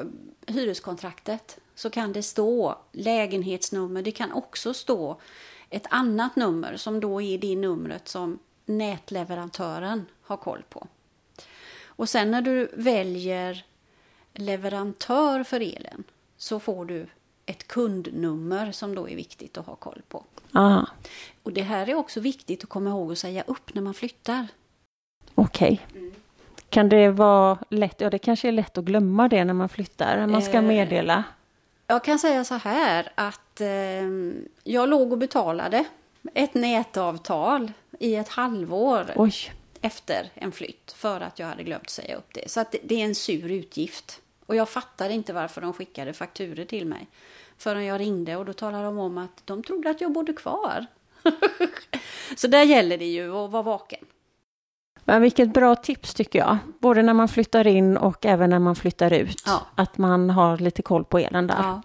hyreskontraktet 0.48 1.58
så 1.76 1.90
kan 1.90 2.14
det 2.14 2.24
stå 2.24 2.78
lägenhetsnummer. 2.92 4.02
Det 4.02 4.12
kan 4.12 4.32
också 4.32 4.74
stå 4.74 5.20
ett 5.70 5.86
annat 5.90 6.36
nummer 6.36 6.78
som 6.78 7.00
då 7.00 7.22
är 7.22 7.38
det 7.38 7.56
numret 7.56 8.08
som 8.08 8.40
nätleverantören 8.66 10.06
har 10.22 10.38
koll 10.38 10.64
på. 10.70 10.88
Och 11.86 12.10
sen 12.10 12.32
när 12.32 12.42
du 12.42 12.72
väljer 12.74 13.66
leverantör 14.40 15.44
för 15.44 15.60
elen 15.60 16.04
så 16.38 16.60
får 16.60 16.86
du 16.86 17.08
ett 17.46 17.68
kundnummer 17.68 18.72
som 18.72 18.96
då 18.96 19.10
är 19.10 19.16
viktigt 19.16 19.58
att 19.58 19.66
ha 19.66 19.76
koll 19.76 20.02
på. 20.08 20.24
Aha. 20.54 20.88
Och 21.44 21.54
det 21.54 21.62
här 21.62 21.90
är 21.90 21.96
också 21.96 22.20
viktigt 22.20 22.64
att 22.64 22.70
komma 22.70 22.90
ihåg 22.90 23.12
att 23.12 23.18
säga 23.18 23.44
upp 23.48 23.74
när 23.74 23.82
man 23.82 23.94
flyttar. 23.94 24.48
Okej. 25.36 25.82
Okay. 25.90 26.02
Mm. 26.02 26.14
Kan 26.70 26.90
det 26.90 27.10
vara 27.10 27.58
lätt, 27.70 28.02
ja 28.02 28.10
det 28.10 28.20
kanske 28.20 28.48
är 28.48 28.52
lätt 28.52 28.78
att 28.78 28.86
glömma 28.86 29.28
det 29.28 29.46
när 29.46 29.54
man 29.54 29.70
flyttar, 29.70 30.18
när 30.18 30.28
man 30.28 30.42
ska 30.42 30.54
eh, 30.54 30.62
meddela? 30.62 31.24
Jag 31.88 32.04
kan 32.04 32.20
säga 32.20 32.44
så 32.44 32.56
här 32.56 33.12
att 33.16 33.62
eh, 33.62 33.68
jag 34.64 34.90
låg 34.90 35.12
och 35.12 35.18
betalade 35.18 35.86
ett 36.34 36.54
nätavtal 36.54 37.72
i 38.00 38.16
ett 38.16 38.30
halvår 38.30 39.06
Oj. 39.16 39.34
efter 39.82 40.30
en 40.34 40.52
flytt 40.52 40.92
för 40.92 41.22
att 41.22 41.40
jag 41.40 41.48
hade 41.48 41.64
glömt 41.64 41.90
säga 41.90 42.16
upp 42.16 42.34
det. 42.34 42.52
Så 42.52 42.60
att 42.60 42.72
det, 42.72 42.80
det 42.84 43.02
är 43.02 43.06
en 43.06 43.16
sur 43.16 43.52
utgift. 43.52 44.22
Och 44.50 44.56
jag 44.56 44.70
fattar 44.70 45.10
inte 45.10 45.34
varför 45.34 45.62
de 45.62 45.74
skickade 45.74 46.14
fakturer 46.14 46.66
till 46.66 46.86
mig 46.86 47.08
förrän 47.58 47.86
jag 47.86 48.00
ringde 48.00 48.36
och 48.36 48.46
då 48.46 48.54
talade 48.54 48.84
de 48.84 48.98
om 48.98 49.18
att 49.18 49.42
de 49.46 49.64
trodde 49.64 49.90
att 49.90 50.02
jag 50.02 50.12
bodde 50.12 50.34
kvar. 50.34 50.86
så 52.36 52.48
där 52.48 52.64
gäller 52.64 52.98
det 52.98 53.06
ju 53.06 53.36
att 53.36 53.52
vara 53.52 53.64
vaken. 53.64 54.06
Men 55.04 55.22
vilket 55.22 55.54
bra 55.54 55.76
tips 55.76 56.14
tycker 56.14 56.40
jag, 56.40 56.58
både 56.80 57.02
när 57.02 57.14
man 57.14 57.28
flyttar 57.28 57.68
in 57.68 57.98
och 57.98 58.26
även 58.26 58.50
när 58.50 58.60
man 58.60 58.76
flyttar 58.76 59.14
ut. 59.14 59.44
Ja. 59.46 59.62
Att 59.76 59.98
man 59.98 60.30
har 60.30 60.58
lite 60.58 60.82
koll 60.82 61.06
på 61.06 61.20
elen 61.20 61.48
där. 61.48 61.64
Ja. 61.64 61.82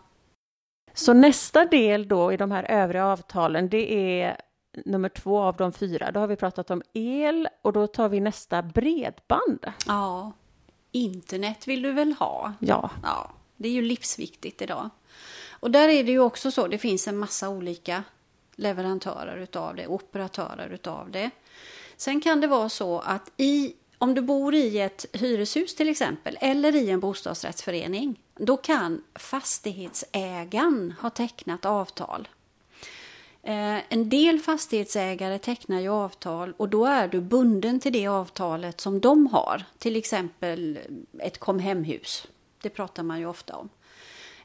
Så 0.94 1.12
nästa 1.12 1.64
del 1.64 2.08
då 2.08 2.32
i 2.32 2.36
de 2.36 2.50
här 2.50 2.64
övriga 2.70 3.06
avtalen, 3.06 3.68
det 3.68 4.20
är 4.22 4.36
nummer 4.84 5.08
två 5.08 5.38
av 5.40 5.56
de 5.56 5.72
fyra. 5.72 6.10
Då 6.10 6.20
har 6.20 6.26
vi 6.26 6.36
pratat 6.36 6.70
om 6.70 6.82
el 6.92 7.48
och 7.62 7.72
då 7.72 7.86
tar 7.86 8.08
vi 8.08 8.20
nästa 8.20 8.62
bredband. 8.62 9.66
Ja, 9.86 10.32
internet 10.94 11.68
vill 11.68 11.82
du 11.82 11.92
väl 11.92 12.12
ha? 12.12 12.52
Ja. 12.58 12.90
ja. 13.02 13.32
Det 13.56 13.68
är 13.68 13.72
ju 13.72 13.82
livsviktigt 13.82 14.62
idag. 14.62 14.90
Och 15.50 15.70
där 15.70 15.88
är 15.88 16.04
det 16.04 16.10
ju 16.10 16.20
också 16.20 16.50
så, 16.50 16.66
det 16.66 16.78
finns 16.78 17.08
en 17.08 17.18
massa 17.18 17.48
olika 17.48 18.04
leverantörer 18.56 19.36
utav 19.36 19.76
det, 19.76 19.86
operatörer 19.86 20.68
utav 20.68 21.10
det. 21.10 21.30
Sen 21.96 22.20
kan 22.20 22.40
det 22.40 22.46
vara 22.46 22.68
så 22.68 22.98
att 22.98 23.30
i, 23.36 23.74
om 23.98 24.14
du 24.14 24.20
bor 24.20 24.54
i 24.54 24.80
ett 24.80 25.06
hyreshus 25.12 25.74
till 25.74 25.88
exempel, 25.88 26.38
eller 26.40 26.76
i 26.76 26.90
en 26.90 27.00
bostadsrättsförening, 27.00 28.20
då 28.34 28.56
kan 28.56 29.02
fastighetsägaren 29.14 30.94
ha 31.00 31.10
tecknat 31.10 31.64
avtal. 31.64 32.28
Eh, 33.46 33.78
en 33.88 34.08
del 34.08 34.40
fastighetsägare 34.40 35.38
tecknar 35.38 35.80
ju 35.80 35.88
avtal 35.88 36.54
och 36.56 36.68
då 36.68 36.84
är 36.86 37.08
du 37.08 37.20
bunden 37.20 37.80
till 37.80 37.92
det 37.92 38.06
avtalet 38.06 38.80
som 38.80 39.00
de 39.00 39.26
har. 39.26 39.64
Till 39.78 39.96
exempel 39.96 40.78
ett 41.18 41.38
KomHemHus. 41.38 42.26
Det 42.62 42.70
pratar 42.70 43.02
man 43.02 43.18
ju 43.18 43.26
ofta 43.26 43.56
om. 43.56 43.68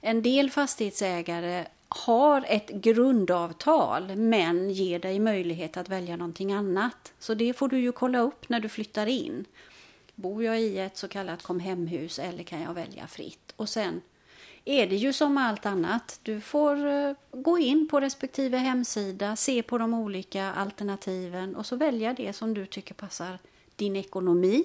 En 0.02 0.22
del 0.22 0.52
fastighetsägare 0.52 1.66
har 1.88 2.46
ett 2.48 2.70
grundavtal 2.70 4.16
men 4.16 4.70
ger 4.70 5.00
dig 5.00 5.20
möjlighet 5.20 5.78
att 5.78 5.90
välja 5.90 6.16
någonting 6.16 6.54
annat. 6.54 7.14
Så 7.20 7.34
det 7.34 7.54
får 7.54 7.68
du 7.68 7.80
ju 7.80 7.92
kolla 7.92 8.20
upp 8.20 8.50
när 8.50 8.60
du 8.60 8.70
flyttar 8.70 9.08
in. 9.08 9.46
Bor 10.16 10.44
jag 10.44 10.62
i 10.62 10.80
ett 10.80 10.98
så 10.98 11.08
kallat 11.08 11.44
KomHemHus 11.44 12.20
eller 12.20 12.44
kan 12.44 12.62
jag 12.62 12.74
välja 12.74 13.08
fritt? 13.08 13.54
Och 13.56 13.70
sen 13.70 14.02
är 14.66 14.88
det 14.88 14.96
ju 14.96 15.14
som 15.14 15.38
allt 15.38 15.66
annat. 15.66 16.20
Du 16.24 16.42
får 16.42 16.86
uh, 16.86 17.14
gå 17.32 17.58
in 17.58 17.88
på 17.88 18.00
respektive 18.00 18.58
hemsida, 18.58 19.36
se 19.36 19.64
på 19.64 19.78
de 19.78 19.94
olika 19.94 20.54
alternativen 20.54 21.56
och 21.56 21.66
så 21.66 21.76
välja 21.76 22.14
det 22.14 22.34
som 22.34 22.54
du 22.54 22.66
tycker 22.66 22.94
passar 22.94 23.40
din 23.76 23.96
ekonomi 23.96 24.64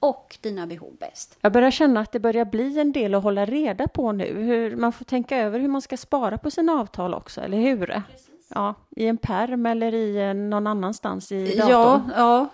och 0.00 0.38
dina 0.40 0.66
behov 0.66 0.96
bäst. 1.00 1.38
Jag 1.40 1.52
börjar 1.52 1.70
känna 1.70 2.00
att 2.00 2.12
det 2.12 2.20
börjar 2.20 2.44
bli 2.44 2.80
en 2.80 2.92
del 2.92 3.14
att 3.14 3.22
hålla 3.22 3.44
reda 3.44 3.88
på 3.88 4.12
nu. 4.12 4.42
Hur 4.42 4.76
man 4.76 4.92
får 4.92 5.04
tänka 5.04 5.38
över 5.38 5.58
hur 5.58 5.68
man 5.68 5.82
ska 5.82 5.96
spara 5.96 6.38
på 6.38 6.50
sina 6.50 6.72
avtal 6.72 7.14
också, 7.14 7.40
eller 7.40 7.58
hur? 7.58 7.86
Precis. 7.86 8.30
Ja, 8.48 8.74
I 8.96 9.06
en 9.06 9.16
perm 9.16 9.66
eller 9.66 9.94
i 9.94 10.34
någon 10.34 10.66
annanstans 10.66 11.32
i 11.32 11.56
datorn? 11.56 11.70
Ja, 11.70 12.00
ja. 12.16 12.48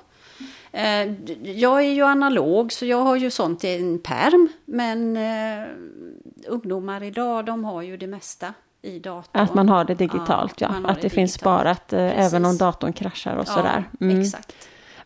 Eh, 0.72 1.12
jag 1.42 1.78
är 1.78 1.90
ju 1.90 2.02
analog 2.02 2.72
så 2.72 2.86
jag 2.86 3.00
har 3.00 3.16
ju 3.16 3.30
sånt 3.30 3.64
i 3.64 3.76
en 3.76 3.98
perm. 3.98 4.48
Men 4.64 5.16
ungdomar 6.46 7.02
idag 7.02 7.44
de 7.44 7.64
har 7.64 7.82
ju 7.82 7.96
det 7.96 8.06
mesta 8.06 8.54
i 8.82 8.98
datorn. 8.98 9.42
Att 9.42 9.54
man 9.54 9.68
har 9.68 9.84
det 9.84 9.94
digitalt 9.94 10.60
ja. 10.60 10.74
ja. 10.82 10.88
Att 10.88 10.96
det, 10.96 11.02
det 11.02 11.10
finns 11.10 11.34
sparat 11.34 11.92
uh, 11.92 12.20
även 12.20 12.44
om 12.44 12.56
datorn 12.56 12.92
kraschar 12.92 13.36
och 13.36 13.48
ja, 13.48 13.52
sådär. 13.52 13.84
Mm. 14.00 14.20
Exakt. 14.20 14.54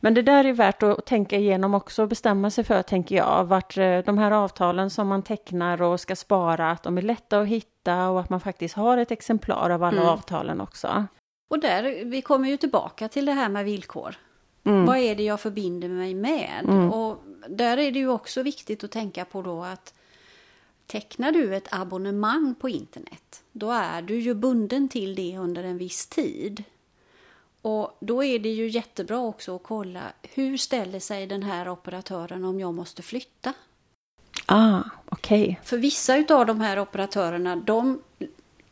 Men 0.00 0.14
det 0.14 0.22
där 0.22 0.44
är 0.44 0.52
värt 0.52 0.82
att 0.82 1.06
tänka 1.06 1.36
igenom 1.36 1.74
också 1.74 2.02
och 2.02 2.08
bestämma 2.08 2.50
sig 2.50 2.64
för, 2.64 2.82
tänker 2.82 3.16
jag, 3.16 3.44
vart 3.44 3.78
eh, 3.78 3.98
de 3.98 4.18
här 4.18 4.30
avtalen 4.30 4.90
som 4.90 5.08
man 5.08 5.22
tecknar 5.22 5.82
och 5.82 6.00
ska 6.00 6.16
spara, 6.16 6.70
att 6.70 6.82
de 6.82 6.98
är 6.98 7.02
lätta 7.02 7.40
att 7.40 7.46
hitta 7.46 8.08
och 8.08 8.20
att 8.20 8.30
man 8.30 8.40
faktiskt 8.40 8.74
har 8.74 8.98
ett 8.98 9.10
exemplar 9.10 9.70
av 9.70 9.82
alla 9.82 10.00
mm. 10.00 10.08
avtalen 10.08 10.60
också. 10.60 11.06
Och 11.48 11.60
där, 11.60 12.04
vi 12.04 12.22
kommer 12.22 12.48
ju 12.48 12.56
tillbaka 12.56 13.08
till 13.08 13.26
det 13.26 13.32
här 13.32 13.48
med 13.48 13.64
villkor. 13.64 14.16
Mm. 14.64 14.86
Vad 14.86 14.96
är 14.96 15.14
det 15.14 15.22
jag 15.22 15.40
förbinder 15.40 15.88
mig 15.88 16.14
med? 16.14 16.64
Mm. 16.64 16.92
Och 16.92 17.22
där 17.48 17.78
är 17.78 17.92
det 17.92 17.98
ju 17.98 18.08
också 18.08 18.42
viktigt 18.42 18.84
att 18.84 18.90
tänka 18.90 19.24
på 19.24 19.42
då 19.42 19.62
att 19.62 19.94
Tecknar 20.86 21.32
du 21.32 21.54
ett 21.56 21.68
abonnemang 21.70 22.54
på 22.54 22.68
internet, 22.68 23.42
då 23.52 23.70
är 23.70 24.02
du 24.02 24.20
ju 24.20 24.34
bunden 24.34 24.88
till 24.88 25.14
det 25.14 25.38
under 25.38 25.64
en 25.64 25.78
viss 25.78 26.06
tid. 26.06 26.64
Och 27.62 27.96
då 28.00 28.24
är 28.24 28.38
det 28.38 28.48
ju 28.48 28.68
jättebra 28.68 29.18
också 29.18 29.56
att 29.56 29.62
kolla 29.62 30.00
hur 30.22 30.56
ställer 30.56 31.00
sig 31.00 31.26
den 31.26 31.42
här 31.42 31.68
operatören 31.68 32.44
om 32.44 32.60
jag 32.60 32.74
måste 32.74 33.02
flytta? 33.02 33.52
Ah, 34.46 34.80
okej. 35.06 35.42
Okay. 35.42 35.56
För 35.64 35.76
vissa 35.76 36.24
av 36.28 36.46
de 36.46 36.60
här 36.60 36.78
operatörerna, 36.78 37.56
de 37.56 38.02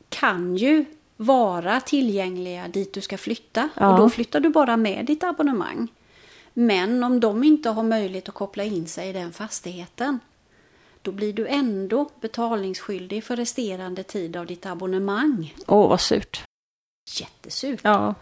kan 0.09 0.57
ju 0.57 0.85
vara 1.17 1.81
tillgängliga 1.81 2.69
dit 2.69 2.93
du 2.93 3.01
ska 3.01 3.19
flytta. 3.19 3.69
Ja. 3.75 3.93
Och 3.93 3.99
då 3.99 4.11
flyttar 4.11 4.41
du 4.41 4.49
bara 4.49 4.77
med 4.77 5.07
ditt 5.07 5.25
abonnemang. 5.25 5.89
Men 6.53 7.05
om 7.05 7.21
de 7.21 7.45
inte 7.45 7.71
har 7.71 7.83
möjlighet 7.83 8.29
att 8.29 8.35
koppla 8.35 8.65
in 8.65 8.87
sig 8.87 9.09
i 9.09 9.13
den 9.13 9.33
fastigheten, 9.33 10.21
då 11.05 11.13
blir 11.13 11.33
du 11.33 11.47
ändå 11.47 12.09
betalningsskyldig 12.21 13.25
för 13.25 13.37
resterande 13.37 14.03
tid 14.03 14.37
av 14.37 14.47
ditt 14.47 14.67
abonnemang. 14.67 15.55
Åh, 15.67 15.85
oh, 15.85 15.89
vad 15.89 16.01
surt. 16.01 16.45
Jättesurt. 17.21 17.81
Ja. 17.83 18.15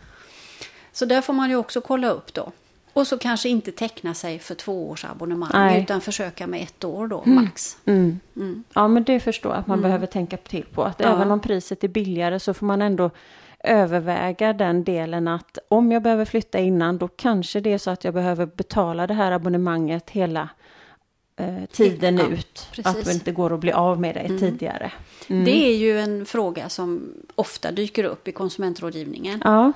Så 0.92 1.04
där 1.04 1.20
får 1.20 1.32
man 1.32 1.50
ju 1.50 1.56
också 1.56 1.80
kolla 1.80 2.10
upp 2.10 2.34
då. 2.34 2.52
Och 2.92 3.06
så 3.06 3.18
kanske 3.18 3.48
inte 3.48 3.72
teckna 3.72 4.14
sig 4.14 4.38
för 4.38 4.54
två 4.54 4.90
års 4.90 5.04
abonnemang 5.04 5.50
Nej. 5.54 5.82
utan 5.82 6.00
försöka 6.00 6.46
med 6.46 6.62
ett 6.62 6.84
år 6.84 7.06
då 7.06 7.22
mm. 7.22 7.44
max. 7.44 7.76
Mm. 7.84 8.20
Mm. 8.36 8.64
Ja 8.74 8.88
men 8.88 9.04
det 9.04 9.20
förstår 9.20 9.52
jag 9.52 9.60
att 9.60 9.66
man 9.66 9.78
mm. 9.78 9.88
behöver 9.88 10.06
tänka 10.06 10.36
till 10.36 10.64
på. 10.64 10.82
Att 10.82 11.00
ja. 11.00 11.12
även 11.12 11.30
om 11.30 11.40
priset 11.40 11.84
är 11.84 11.88
billigare 11.88 12.40
så 12.40 12.54
får 12.54 12.66
man 12.66 12.82
ändå 12.82 13.10
överväga 13.64 14.52
den 14.52 14.84
delen 14.84 15.28
att 15.28 15.58
om 15.68 15.92
jag 15.92 16.02
behöver 16.02 16.24
flytta 16.24 16.58
innan 16.58 16.98
då 16.98 17.08
kanske 17.08 17.60
det 17.60 17.72
är 17.72 17.78
så 17.78 17.90
att 17.90 18.04
jag 18.04 18.14
behöver 18.14 18.46
betala 18.46 19.06
det 19.06 19.14
här 19.14 19.32
abonnemanget 19.32 20.10
hela 20.10 20.48
tiden 21.72 22.18
ja, 22.18 22.26
ut. 22.26 22.66
Precis. 22.70 22.86
Att 22.86 23.04
det 23.04 23.12
inte 23.12 23.32
går 23.32 23.54
att 23.54 23.60
bli 23.60 23.72
av 23.72 24.00
med 24.00 24.14
det 24.14 24.20
mm. 24.20 24.38
tidigare. 24.38 24.92
Mm. 25.28 25.44
Det 25.44 25.66
är 25.66 25.76
ju 25.76 26.00
en 26.00 26.26
fråga 26.26 26.68
som 26.68 27.14
ofta 27.34 27.72
dyker 27.72 28.04
upp 28.04 28.28
i 28.28 28.32
konsumentrådgivningen. 28.32 29.40
Ja. 29.44 29.72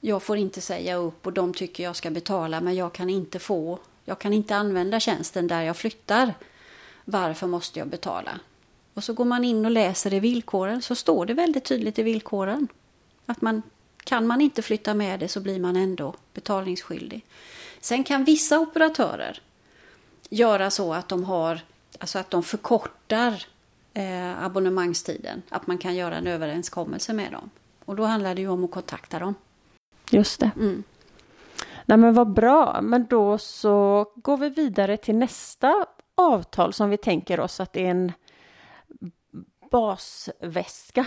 Jag 0.00 0.22
får 0.22 0.36
inte 0.36 0.60
säga 0.60 0.96
upp 0.96 1.26
och 1.26 1.32
de 1.32 1.54
tycker 1.54 1.84
jag 1.84 1.96
ska 1.96 2.10
betala 2.10 2.60
men 2.60 2.74
jag 2.74 2.92
kan 2.92 3.10
inte 3.10 3.38
få, 3.38 3.78
jag 4.04 4.18
kan 4.18 4.32
inte 4.32 4.56
använda 4.56 5.00
tjänsten 5.00 5.46
där 5.46 5.62
jag 5.62 5.76
flyttar. 5.76 6.34
Varför 7.04 7.46
måste 7.46 7.78
jag 7.78 7.88
betala? 7.88 8.30
Och 8.94 9.04
så 9.04 9.12
går 9.12 9.24
man 9.24 9.44
in 9.44 9.64
och 9.64 9.70
läser 9.70 10.14
i 10.14 10.20
villkoren 10.20 10.82
så 10.82 10.94
står 10.94 11.26
det 11.26 11.34
väldigt 11.34 11.64
tydligt 11.64 11.98
i 11.98 12.02
villkoren 12.02 12.68
att 13.26 13.40
man 13.40 13.62
kan 14.04 14.26
man 14.26 14.40
inte 14.40 14.62
flytta 14.62 14.94
med 14.94 15.20
det 15.20 15.28
så 15.28 15.40
blir 15.40 15.60
man 15.60 15.76
ändå 15.76 16.14
betalningsskyldig. 16.34 17.24
Sen 17.80 18.04
kan 18.04 18.24
vissa 18.24 18.58
operatörer 18.58 19.40
göra 20.32 20.70
så 20.70 20.94
att 20.94 21.08
de 21.08 21.24
har, 21.24 21.60
alltså 21.98 22.18
att 22.18 22.30
de 22.30 22.42
förkortar 22.42 23.44
eh, 23.94 24.44
abonnemangstiden. 24.44 25.42
Att 25.48 25.66
man 25.66 25.78
kan 25.78 25.94
göra 25.94 26.16
en 26.16 26.26
överenskommelse 26.26 27.12
med 27.12 27.32
dem. 27.32 27.50
Och 27.84 27.96
då 27.96 28.04
handlar 28.04 28.34
det 28.34 28.40
ju 28.40 28.48
om 28.48 28.64
att 28.64 28.70
kontakta 28.70 29.18
dem. 29.18 29.34
Just 30.10 30.40
det. 30.40 30.50
Mm. 30.56 30.82
Nej 31.86 31.98
men 31.98 32.14
vad 32.14 32.32
bra, 32.32 32.80
men 32.82 33.06
då 33.06 33.38
så 33.38 34.06
går 34.16 34.36
vi 34.36 34.48
vidare 34.48 34.96
till 34.96 35.16
nästa 35.16 35.86
avtal 36.14 36.72
som 36.72 36.90
vi 36.90 36.96
tänker 36.96 37.40
oss 37.40 37.60
att 37.60 37.72
det 37.72 37.86
är 37.86 37.90
en 37.90 38.12
basväska 39.70 41.06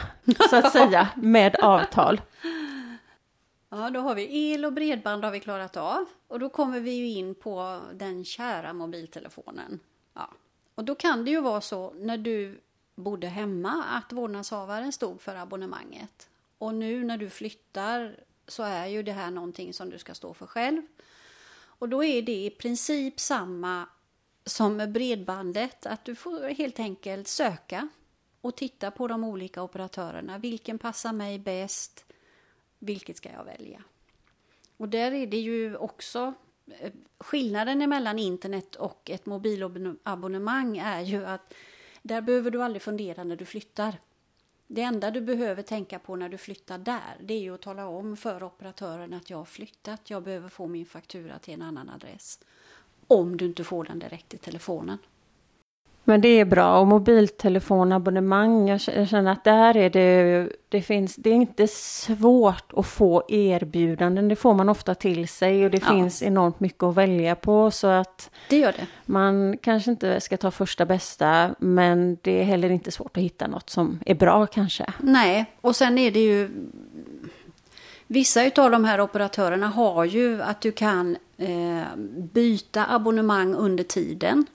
så 0.50 0.55
att 0.55 0.72
säga 0.72 1.08
med 1.15 1.55
avtal. 1.55 2.22
Ja, 3.75 3.89
då 3.89 4.00
har 4.00 4.15
vi 4.15 4.51
el 4.51 4.65
och 4.65 4.74
bredband 4.74 5.24
har 5.24 5.32
vi 5.32 5.39
klarat 5.39 5.77
av 5.77 6.05
och 6.27 6.39
då 6.39 6.50
kommer 6.50 6.79
vi 6.79 6.91
ju 6.91 7.08
in 7.08 7.36
på 7.36 7.82
den 7.94 8.25
kära 8.25 8.74
mobiltelefonen. 8.74 9.79
Ja. 10.13 10.29
Och 10.75 10.84
då 10.84 10.96
kan 10.96 11.25
det 11.25 11.32
ju 11.32 11.41
vara 11.41 11.62
så 11.62 11.94
när 11.94 12.17
du 12.17 12.62
bodde 12.96 13.27
hemma 13.27 13.84
att 13.84 14.13
vårdnadshavaren 14.13 14.91
stod 14.91 15.22
för 15.22 15.36
abonnemanget. 15.36 16.29
Och 16.58 16.74
nu 16.74 17.03
när 17.03 17.17
du 17.17 17.29
flyttar 17.29 18.20
så 18.48 18.63
är 18.63 18.86
ju 18.86 19.03
det 19.03 19.12
här 19.12 19.32
någonting 19.32 19.74
som 19.74 19.89
du 19.89 20.00
ska 20.00 20.13
stå 20.13 20.34
för 20.34 20.48
själv. 20.48 20.82
Och 21.58 21.89
då 21.89 22.03
är 22.03 22.22
det 22.22 22.46
i 22.46 22.50
princip 22.50 23.20
samma 23.20 23.88
som 24.46 24.77
med 24.77 24.92
bredbandet, 24.92 25.85
att 25.85 26.05
du 26.05 26.16
får 26.16 26.50
helt 26.50 26.79
enkelt 26.79 27.27
söka 27.27 27.88
och 28.42 28.55
titta 28.55 28.92
på 28.92 29.07
de 29.07 29.24
olika 29.24 29.64
operatörerna. 29.64 30.38
Vilken 30.38 30.79
passar 30.79 31.14
mig 31.14 31.40
bäst? 31.40 32.05
Vilket 32.86 33.18
ska 33.18 33.32
jag 33.32 33.44
välja? 33.44 33.84
Och 34.78 34.90
där 34.90 35.12
är 35.12 35.28
det 35.28 35.38
ju 35.38 35.76
också 35.76 36.34
eh, 36.80 36.92
skillnaden 37.20 37.90
mellan 37.90 38.20
internet 38.20 38.76
och 38.76 39.10
ett 39.10 39.26
mobilabonnemang 39.26 40.78
är 40.78 41.02
ju 41.02 41.26
att 41.26 41.54
där 42.02 42.22
behöver 42.22 42.52
du 42.52 42.64
aldrig 42.64 42.82
fundera 42.82 43.24
när 43.24 43.36
du 43.36 43.46
flyttar. 43.46 43.96
Det 44.68 44.82
enda 44.82 45.12
du 45.12 45.22
behöver 45.22 45.64
tänka 45.64 46.00
på 46.00 46.16
när 46.16 46.30
du 46.30 46.38
flyttar 46.38 46.78
där, 46.78 47.18
det 47.22 47.34
är 47.34 47.40
ju 47.40 47.54
att 47.54 47.62
tala 47.62 47.88
om 47.88 48.18
för 48.18 48.44
operatören 48.44 49.14
att 49.14 49.30
jag 49.30 49.38
har 49.38 49.46
flyttat, 49.46 50.10
jag 50.10 50.24
behöver 50.24 50.50
få 50.50 50.68
min 50.68 50.86
faktura 50.86 51.40
till 51.40 51.54
en 51.54 51.62
annan 51.62 51.90
adress. 51.90 52.40
Om 53.08 53.38
du 53.38 53.46
inte 53.46 53.64
får 53.64 53.84
den 53.84 54.00
direkt 54.00 54.34
i 54.34 54.38
telefonen. 54.38 54.98
Men 56.07 56.22
det 56.22 56.27
är 56.27 56.46
bra 56.46 56.79
och 56.79 56.87
mobiltelefonabonnemang, 56.87 58.68
jag 58.70 58.81
känner 58.81 59.31
att 59.31 59.44
där 59.44 59.77
är 59.77 59.89
det, 59.89 60.50
det 60.70 60.81
finns, 60.81 61.15
det 61.15 61.29
är 61.29 61.33
inte 61.33 61.68
svårt 61.68 62.74
att 62.75 62.87
få 62.87 63.24
erbjudanden, 63.27 64.27
det 64.27 64.35
får 64.35 64.53
man 64.53 64.70
ofta 64.70 64.96
till 64.96 65.27
sig 65.27 65.65
och 65.65 65.72
det 65.72 65.81
ja. 65.81 65.94
finns 65.94 66.24
enormt 66.24 66.59
mycket 66.59 66.83
att 66.83 66.96
välja 66.96 67.35
på 67.35 67.72
så 67.72 67.87
att 67.87 68.29
det 68.50 68.57
gör 68.57 68.72
det. 68.72 68.87
man 69.05 69.57
kanske 69.57 69.91
inte 69.91 70.22
ska 70.22 70.37
ta 70.37 70.51
första 70.51 70.85
bästa 70.85 71.55
men 71.59 72.18
det 72.22 72.41
är 72.41 72.44
heller 72.44 72.70
inte 72.70 72.91
svårt 72.91 73.18
att 73.18 73.24
hitta 73.24 73.48
något 73.48 73.70
som 73.70 74.00
är 74.05 74.15
bra 74.15 74.46
kanske. 74.46 74.85
Nej, 75.00 75.46
och 75.61 75.75
sen 75.75 75.98
är 75.98 76.11
det 76.11 76.24
ju 76.24 76.50
Vissa 78.07 78.41
av 78.57 78.72
de 78.72 78.85
här 78.85 79.01
operatörerna 79.01 79.68
har 79.68 80.05
ju 80.05 80.41
att 80.41 80.61
du 80.61 80.72
kan 80.72 81.18
eh, 81.37 81.96
byta 82.33 82.85
abonnemang 82.85 83.55
under 83.55 83.83
tiden. 83.83 84.46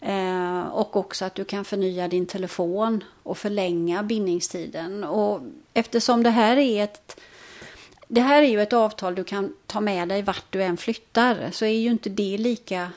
Eh, 0.00 0.66
och 0.68 0.96
också 0.96 1.24
att 1.24 1.34
du 1.34 1.44
kan 1.44 1.64
förnya 1.64 2.08
din 2.08 2.26
telefon 2.26 3.04
och 3.22 3.38
förlänga 3.38 4.02
bindningstiden. 4.02 5.04
Och 5.04 5.40
eftersom 5.74 6.22
det 6.22 6.30
här 6.30 6.56
är 6.56 6.84
ett 6.84 7.20
det 8.08 8.20
här 8.20 8.42
är 8.42 8.46
ju 8.46 8.62
ett 8.62 8.72
avtal 8.72 9.14
du 9.14 9.24
kan 9.24 9.52
ta 9.66 9.80
med 9.80 10.08
dig 10.08 10.22
vart 10.22 10.44
du 10.50 10.62
än 10.62 10.76
flyttar 10.76 11.50
så 11.52 11.64
är 11.64 11.78
ju 11.78 11.90
inte 11.90 12.08
det 12.10 12.38
lika 12.38 12.92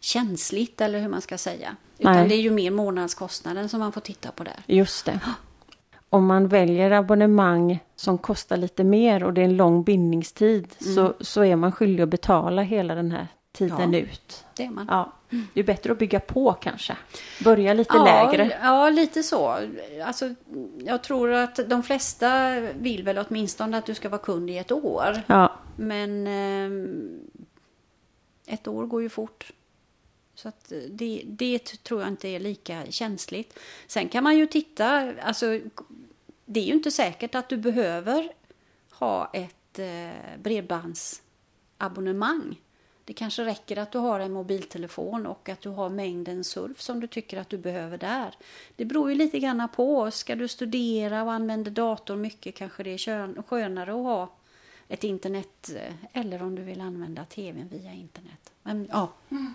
känsligt 0.00 0.80
eller 0.80 1.00
hur 1.00 1.08
man 1.08 1.20
ska 1.20 1.38
säga. 1.38 1.76
Utan 1.98 2.12
Nej. 2.12 2.28
det 2.28 2.34
är 2.34 2.40
ju 2.40 2.50
mer 2.50 2.70
månadskostnaden 2.70 3.68
som 3.68 3.80
man 3.80 3.92
får 3.92 4.00
titta 4.00 4.32
på 4.32 4.44
där. 4.44 4.62
Just 4.66 5.06
det. 5.06 5.20
Om 6.10 6.26
man 6.26 6.48
väljer 6.48 6.90
abonnemang 6.90 7.78
som 7.96 8.18
kostar 8.18 8.56
lite 8.56 8.84
mer 8.84 9.24
och 9.24 9.32
det 9.32 9.40
är 9.40 9.44
en 9.44 9.56
lång 9.56 9.82
bindningstid 9.82 10.74
mm. 10.80 10.94
så, 10.94 11.14
så 11.20 11.44
är 11.44 11.56
man 11.56 11.72
skyldig 11.72 12.02
att 12.02 12.08
betala 12.08 12.62
hela 12.62 12.94
den 12.94 13.10
här 13.10 13.28
tiden 13.52 13.92
ja, 13.92 13.98
ut. 13.98 14.44
Det 14.56 14.64
är 14.64 14.70
man. 14.70 14.86
Ja. 14.90 15.12
Det 15.54 15.60
är 15.60 15.64
bättre 15.64 15.92
att 15.92 15.98
bygga 15.98 16.20
på 16.20 16.52
kanske. 16.52 16.96
Börja 17.44 17.74
lite 17.74 17.96
ja, 17.96 18.04
lägre. 18.04 18.58
Ja, 18.62 18.90
lite 18.90 19.22
så. 19.22 19.58
Alltså, 20.04 20.34
jag 20.78 21.02
tror 21.02 21.32
att 21.32 21.60
de 21.66 21.82
flesta 21.82 22.60
vill 22.60 23.02
väl 23.02 23.24
åtminstone 23.28 23.78
att 23.78 23.86
du 23.86 23.94
ska 23.94 24.08
vara 24.08 24.22
kund 24.22 24.50
i 24.50 24.58
ett 24.58 24.72
år. 24.72 25.22
Ja. 25.26 25.52
Men 25.76 26.26
eh, 26.26 26.70
ett 28.54 28.68
år 28.68 28.86
går 28.86 29.02
ju 29.02 29.08
fort. 29.08 29.52
Så 30.34 30.48
att 30.48 30.72
det, 30.90 31.22
det 31.24 31.58
tror 31.58 32.00
jag 32.00 32.08
inte 32.08 32.28
är 32.28 32.40
lika 32.40 32.82
känsligt. 32.90 33.58
Sen 33.86 34.08
kan 34.08 34.24
man 34.24 34.38
ju 34.38 34.46
titta, 34.46 35.12
alltså 35.22 35.60
det 36.44 36.60
är 36.60 36.64
ju 36.64 36.72
inte 36.72 36.90
säkert 36.90 37.34
att 37.34 37.48
du 37.48 37.56
behöver 37.56 38.32
ha 38.90 39.30
ett 39.32 39.78
eh, 39.78 40.10
bredbandsabonnemang. 40.42 42.60
Det 43.04 43.12
kanske 43.12 43.44
räcker 43.44 43.76
att 43.78 43.92
du 43.92 43.98
har 43.98 44.20
en 44.20 44.32
mobiltelefon 44.32 45.26
och 45.26 45.48
att 45.48 45.60
du 45.60 45.68
har 45.68 45.88
mängden 45.88 46.44
surf 46.44 46.80
som 46.80 47.00
du 47.00 47.06
tycker 47.06 47.40
att 47.40 47.48
du 47.48 47.58
behöver 47.58 47.98
där. 47.98 48.34
Det 48.76 48.84
beror 48.84 49.10
ju 49.10 49.16
lite 49.16 49.38
grann 49.38 49.68
på. 49.76 50.10
Ska 50.10 50.34
du 50.34 50.48
studera 50.48 51.22
och 51.22 51.32
använder 51.32 51.70
datorn 51.70 52.20
mycket 52.20 52.54
kanske 52.54 52.82
det 52.82 52.90
är 52.90 53.42
skönare 53.42 53.90
att 53.90 54.04
ha 54.04 54.30
ett 54.88 55.04
internet 55.04 55.70
eh, 55.76 56.20
eller 56.22 56.42
om 56.42 56.54
du 56.54 56.62
vill 56.62 56.80
använda 56.80 57.24
tvn 57.24 57.68
via 57.68 57.92
internet. 57.92 58.52
Men 58.62 58.88
ja, 58.92 59.08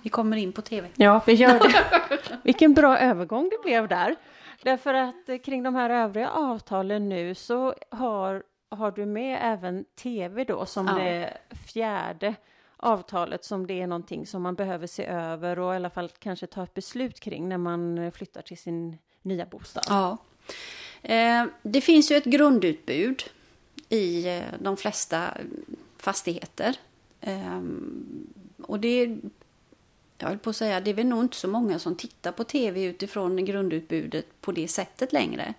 vi 0.04 0.10
kommer 0.10 0.38
in 0.38 0.52
på 0.52 0.62
tv. 0.62 0.90
Ja, 0.96 1.24
vi 1.28 1.34
gör 1.34 1.60
det. 1.60 2.38
Vilken 2.44 2.74
bra 2.74 3.00
övergång 3.00 3.50
det 3.50 3.64
blev 3.64 3.88
där. 3.88 4.16
Därför 4.64 4.94
att 4.94 5.30
eh, 5.30 5.38
kring 5.38 5.64
de 5.64 5.76
här 5.76 5.90
övriga 5.90 6.30
avtalen 6.30 7.10
nu 7.10 7.36
så 7.36 7.74
har, 7.90 8.44
har 8.70 8.92
du 8.92 9.06
med 9.06 9.40
även 9.42 9.86
tv 9.96 10.44
då 10.44 10.66
som 10.66 10.88
ja. 10.88 10.94
det 10.94 11.38
fjärde 11.68 12.36
avtalet 12.80 13.46
som 13.46 13.68
det 13.68 13.82
är 13.82 13.88
någonting 13.88 14.28
som 14.28 14.42
man 14.42 14.56
behöver 14.56 14.88
se 14.88 15.06
över 15.06 15.60
och 15.60 15.74
i 15.74 15.76
alla 15.76 15.90
fall 15.90 16.10
kanske 16.20 16.48
ta 16.48 16.64
ett 16.64 16.74
beslut 16.74 17.20
kring 17.20 17.50
när 17.50 17.58
man 17.58 17.98
eh, 17.98 18.12
flyttar 18.12 18.42
till 18.42 18.58
sin 18.58 18.98
nya 19.22 19.46
bostad. 19.46 19.84
Ja. 19.88 20.18
Eh, 21.02 21.46
det 21.62 21.82
finns 21.82 22.12
ju 22.12 22.16
ett 22.16 22.26
grundutbud 22.26 23.24
i 23.90 24.28
eh, 24.28 24.44
de 24.60 24.78
flesta 24.78 25.38
fastigheter. 25.98 26.76
Eh, 27.22 27.62
och 28.62 28.80
det 28.80 29.18
jag 30.18 30.28
höll 30.28 30.38
på 30.38 30.50
att 30.50 30.56
säga, 30.56 30.82
det 30.82 30.90
är 30.90 30.94
väl 30.94 31.06
nog 31.06 31.24
inte 31.24 31.38
så 31.38 31.48
många 31.48 31.80
som 31.80 31.96
tittar 31.96 32.32
på 32.32 32.44
tv 32.44 32.84
utifrån 32.84 33.46
grundutbudet 33.46 34.42
på 34.42 34.52
det 34.52 34.68
sättet 34.68 35.14
längre. 35.14 35.54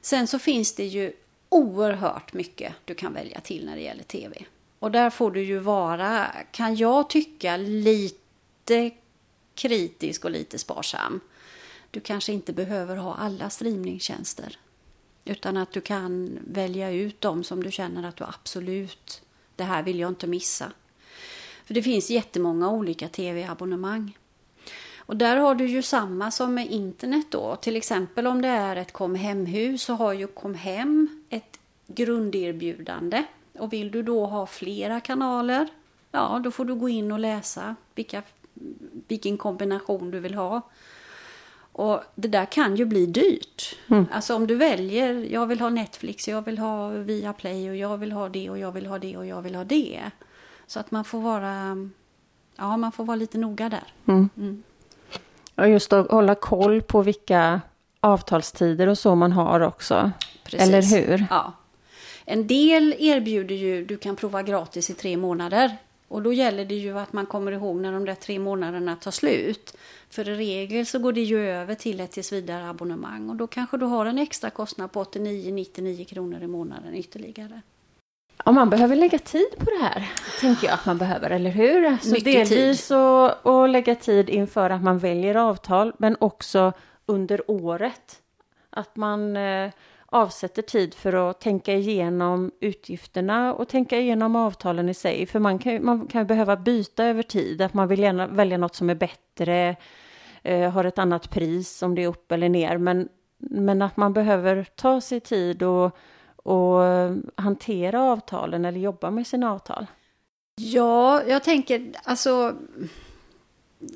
Sen 0.00 0.26
så 0.26 0.38
finns 0.38 0.74
det 0.74 0.86
ju 0.86 1.12
oerhört 1.48 2.32
mycket 2.32 2.72
du 2.84 2.94
kan 2.94 3.12
välja 3.12 3.40
till 3.40 3.66
när 3.66 3.76
det 3.76 3.82
gäller 3.82 4.02
tv. 4.02 4.44
Och 4.78 4.90
där 4.90 5.10
får 5.10 5.30
du 5.30 5.42
ju 5.42 5.58
vara, 5.58 6.26
kan 6.50 6.76
jag 6.76 7.10
tycka, 7.10 7.56
lite 7.56 8.90
kritisk 9.54 10.24
och 10.24 10.30
lite 10.30 10.58
sparsam. 10.58 11.20
Du 11.90 12.00
kanske 12.00 12.32
inte 12.32 12.52
behöver 12.52 12.96
ha 12.96 13.14
alla 13.14 13.50
streamingtjänster. 13.50 14.58
Utan 15.24 15.56
att 15.56 15.72
du 15.72 15.80
kan 15.80 16.38
välja 16.46 16.90
ut 16.90 17.20
dem 17.20 17.44
som 17.44 17.62
du 17.62 17.70
känner 17.70 18.08
att 18.08 18.16
du 18.16 18.24
absolut, 18.24 19.22
det 19.56 19.64
här 19.64 19.82
vill 19.82 19.98
jag 19.98 20.10
inte 20.10 20.26
missa. 20.26 20.72
För 21.64 21.74
det 21.74 21.82
finns 21.82 22.10
jättemånga 22.10 22.70
olika 22.70 23.08
tv-abonnemang. 23.08 24.18
Och 24.96 25.16
där 25.16 25.36
har 25.36 25.54
du 25.54 25.66
ju 25.66 25.82
samma 25.82 26.30
som 26.30 26.54
med 26.54 26.70
internet 26.70 27.26
då. 27.30 27.56
Till 27.56 27.76
exempel 27.76 28.26
om 28.26 28.42
det 28.42 28.48
är 28.48 28.76
ett 28.76 28.92
kom 28.92 29.14
hem-hus 29.14 29.82
så 29.82 29.94
har 29.94 30.12
ju 30.12 30.26
kom 30.26 30.54
hem 30.54 31.24
ett 31.30 31.58
grunderbjudande. 31.86 33.24
Och 33.58 33.72
vill 33.72 33.90
du 33.90 34.02
då 34.02 34.26
ha 34.26 34.46
flera 34.46 35.00
kanaler, 35.00 35.68
ja 36.12 36.40
då 36.44 36.50
får 36.50 36.64
du 36.64 36.74
gå 36.74 36.88
in 36.88 37.12
och 37.12 37.18
läsa 37.18 37.76
vilka, 37.94 38.22
vilken 39.08 39.38
kombination 39.38 40.10
du 40.10 40.20
vill 40.20 40.34
ha. 40.34 40.62
Och 41.72 42.00
det 42.14 42.28
där 42.28 42.44
kan 42.44 42.76
ju 42.76 42.84
bli 42.84 43.06
dyrt. 43.06 43.76
Mm. 43.88 44.06
Alltså 44.12 44.34
om 44.34 44.46
du 44.46 44.54
väljer, 44.54 45.14
jag 45.14 45.46
vill 45.46 45.60
ha 45.60 45.70
Netflix, 45.70 46.28
jag 46.28 46.42
vill 46.42 46.58
ha 46.58 46.88
Viaplay 46.88 47.70
och 47.70 47.76
jag 47.76 47.98
vill 47.98 48.12
ha 48.12 48.28
det 48.28 48.50
och 48.50 48.58
jag 48.58 48.72
vill 48.72 48.86
ha 48.86 48.98
det 48.98 49.16
och 49.16 49.26
jag 49.26 49.42
vill 49.42 49.54
ha 49.54 49.64
det. 49.64 50.00
Så 50.66 50.80
att 50.80 50.90
man 50.90 51.04
får 51.04 51.20
vara, 51.20 51.88
ja 52.56 52.76
man 52.76 52.92
får 52.92 53.04
vara 53.04 53.16
lite 53.16 53.38
noga 53.38 53.68
där. 53.68 53.84
Mm. 54.06 54.28
Mm. 54.36 54.62
Och 55.54 55.68
just 55.68 55.92
att 55.92 56.10
hålla 56.10 56.34
koll 56.34 56.82
på 56.82 57.02
vilka 57.02 57.60
avtalstider 58.00 58.86
och 58.86 58.98
så 58.98 59.14
man 59.14 59.32
har 59.32 59.60
också. 59.60 60.10
Precis. 60.44 60.60
Eller 60.60 60.82
hur? 60.82 61.26
Ja. 61.30 61.52
En 62.30 62.46
del 62.46 62.94
erbjuder 62.98 63.54
ju, 63.54 63.84
du 63.84 63.96
kan 63.96 64.16
prova 64.16 64.42
gratis 64.42 64.90
i 64.90 64.94
tre 64.94 65.16
månader. 65.16 65.76
Och 66.08 66.22
då 66.22 66.32
gäller 66.32 66.64
det 66.64 66.74
ju 66.74 66.98
att 66.98 67.12
man 67.12 67.26
kommer 67.26 67.52
ihåg 67.52 67.76
när 67.76 67.92
de 67.92 68.04
där 68.04 68.14
tre 68.14 68.38
månaderna 68.38 68.96
tar 68.96 69.10
slut. 69.10 69.76
För 70.10 70.28
i 70.28 70.34
regel 70.34 70.86
så 70.86 70.98
går 70.98 71.12
det 71.12 71.20
ju 71.20 71.50
över 71.50 71.74
till 71.74 72.00
ett 72.00 72.10
tillsvidare 72.10 72.68
abonnemang 72.68 73.30
och 73.30 73.36
då 73.36 73.46
kanske 73.46 73.76
du 73.76 73.86
har 73.86 74.06
en 74.06 74.18
extra 74.18 74.50
kostnad 74.50 74.92
på 74.92 75.04
89-99 75.04 76.04
kronor 76.04 76.42
i 76.42 76.46
månaden 76.46 76.94
ytterligare. 76.94 77.60
Ja, 78.44 78.52
man 78.52 78.70
behöver 78.70 78.96
lägga 78.96 79.18
tid 79.18 79.50
på 79.58 79.64
det 79.64 79.84
här, 79.84 80.12
tänker 80.40 80.66
jag 80.66 80.74
att 80.74 80.86
man 80.86 80.98
behöver, 80.98 81.30
eller 81.30 81.50
hur? 81.50 81.96
Så 82.02 82.10
Mycket 82.10 82.24
delvis 82.24 82.88
tid. 82.88 82.96
Och, 82.96 83.46
och 83.46 83.68
lägga 83.68 83.94
tid 83.94 84.30
inför 84.30 84.70
att 84.70 84.82
man 84.82 84.98
väljer 84.98 85.34
avtal, 85.34 85.92
men 85.98 86.16
också 86.20 86.72
under 87.06 87.50
året. 87.50 88.20
Att 88.70 88.96
man 88.96 89.36
eh, 89.36 89.70
avsätter 90.10 90.62
tid 90.62 90.94
för 90.94 91.30
att 91.30 91.40
tänka 91.40 91.74
igenom 91.74 92.50
utgifterna 92.60 93.54
och 93.54 93.68
tänka 93.68 93.98
igenom 93.98 94.36
avtalen 94.36 94.88
i 94.88 94.94
sig. 94.94 95.26
För 95.26 95.38
man 95.38 95.58
kan, 95.58 95.84
man 95.84 96.06
kan 96.06 96.26
behöva 96.26 96.56
byta 96.56 97.04
över 97.04 97.22
tid, 97.22 97.62
att 97.62 97.74
man 97.74 97.88
vill 97.88 98.00
gärna 98.00 98.26
välja 98.26 98.58
något 98.58 98.74
som 98.74 98.90
är 98.90 98.94
bättre, 98.94 99.76
eh, 100.42 100.70
har 100.70 100.84
ett 100.84 100.98
annat 100.98 101.30
pris 101.30 101.82
om 101.82 101.94
det 101.94 102.02
är 102.02 102.08
upp 102.08 102.32
eller 102.32 102.48
ner. 102.48 102.78
Men, 102.78 103.08
men 103.38 103.82
att 103.82 103.96
man 103.96 104.12
behöver 104.12 104.64
ta 104.64 105.00
sig 105.00 105.20
tid 105.20 105.62
och, 105.62 105.96
och 106.36 106.84
eh, 106.84 107.16
hantera 107.36 108.02
avtalen 108.02 108.64
eller 108.64 108.80
jobba 108.80 109.10
med 109.10 109.26
sina 109.26 109.52
avtal. 109.52 109.86
Ja, 110.56 111.22
jag 111.22 111.44
tänker 111.44 111.92
alltså 112.04 112.54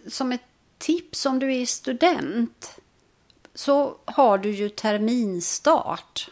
som 0.06 0.32
ett 0.32 0.42
tips 0.78 1.26
om 1.26 1.38
du 1.38 1.54
är 1.54 1.66
student 1.66 2.81
så 3.54 3.96
har 4.04 4.38
du 4.38 4.50
ju 4.50 4.68
terminstart. 4.68 6.30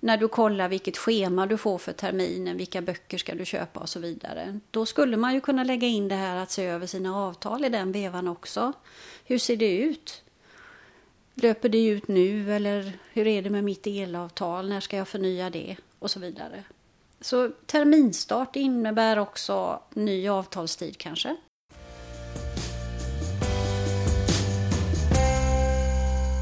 När 0.00 0.16
du 0.16 0.28
kollar 0.28 0.68
vilket 0.68 0.96
schema 0.96 1.46
du 1.46 1.56
får 1.56 1.78
för 1.78 1.92
terminen, 1.92 2.56
vilka 2.56 2.82
böcker 2.82 3.18
ska 3.18 3.34
du 3.34 3.44
köpa 3.44 3.80
och 3.80 3.88
så 3.88 4.00
vidare. 4.00 4.60
Då 4.70 4.86
skulle 4.86 5.16
man 5.16 5.34
ju 5.34 5.40
kunna 5.40 5.64
lägga 5.64 5.88
in 5.88 6.08
det 6.08 6.14
här 6.14 6.36
att 6.36 6.50
se 6.50 6.64
över 6.64 6.86
sina 6.86 7.16
avtal 7.16 7.64
i 7.64 7.68
den 7.68 7.92
vevan 7.92 8.28
också. 8.28 8.72
Hur 9.24 9.38
ser 9.38 9.56
det 9.56 9.78
ut? 9.78 10.22
Löper 11.34 11.68
det 11.68 11.86
ut 11.86 12.08
nu 12.08 12.54
eller 12.54 12.92
hur 13.12 13.26
är 13.26 13.42
det 13.42 13.50
med 13.50 13.64
mitt 13.64 13.86
elavtal? 13.86 14.68
När 14.68 14.80
ska 14.80 14.96
jag 14.96 15.08
förnya 15.08 15.50
det? 15.50 15.76
Och 15.98 16.10
så 16.10 16.20
vidare. 16.20 16.64
Så 17.20 17.50
terminstart 17.66 18.56
innebär 18.56 19.18
också 19.18 19.82
ny 19.94 20.28
avtalstid 20.28 20.98
kanske. 20.98 21.36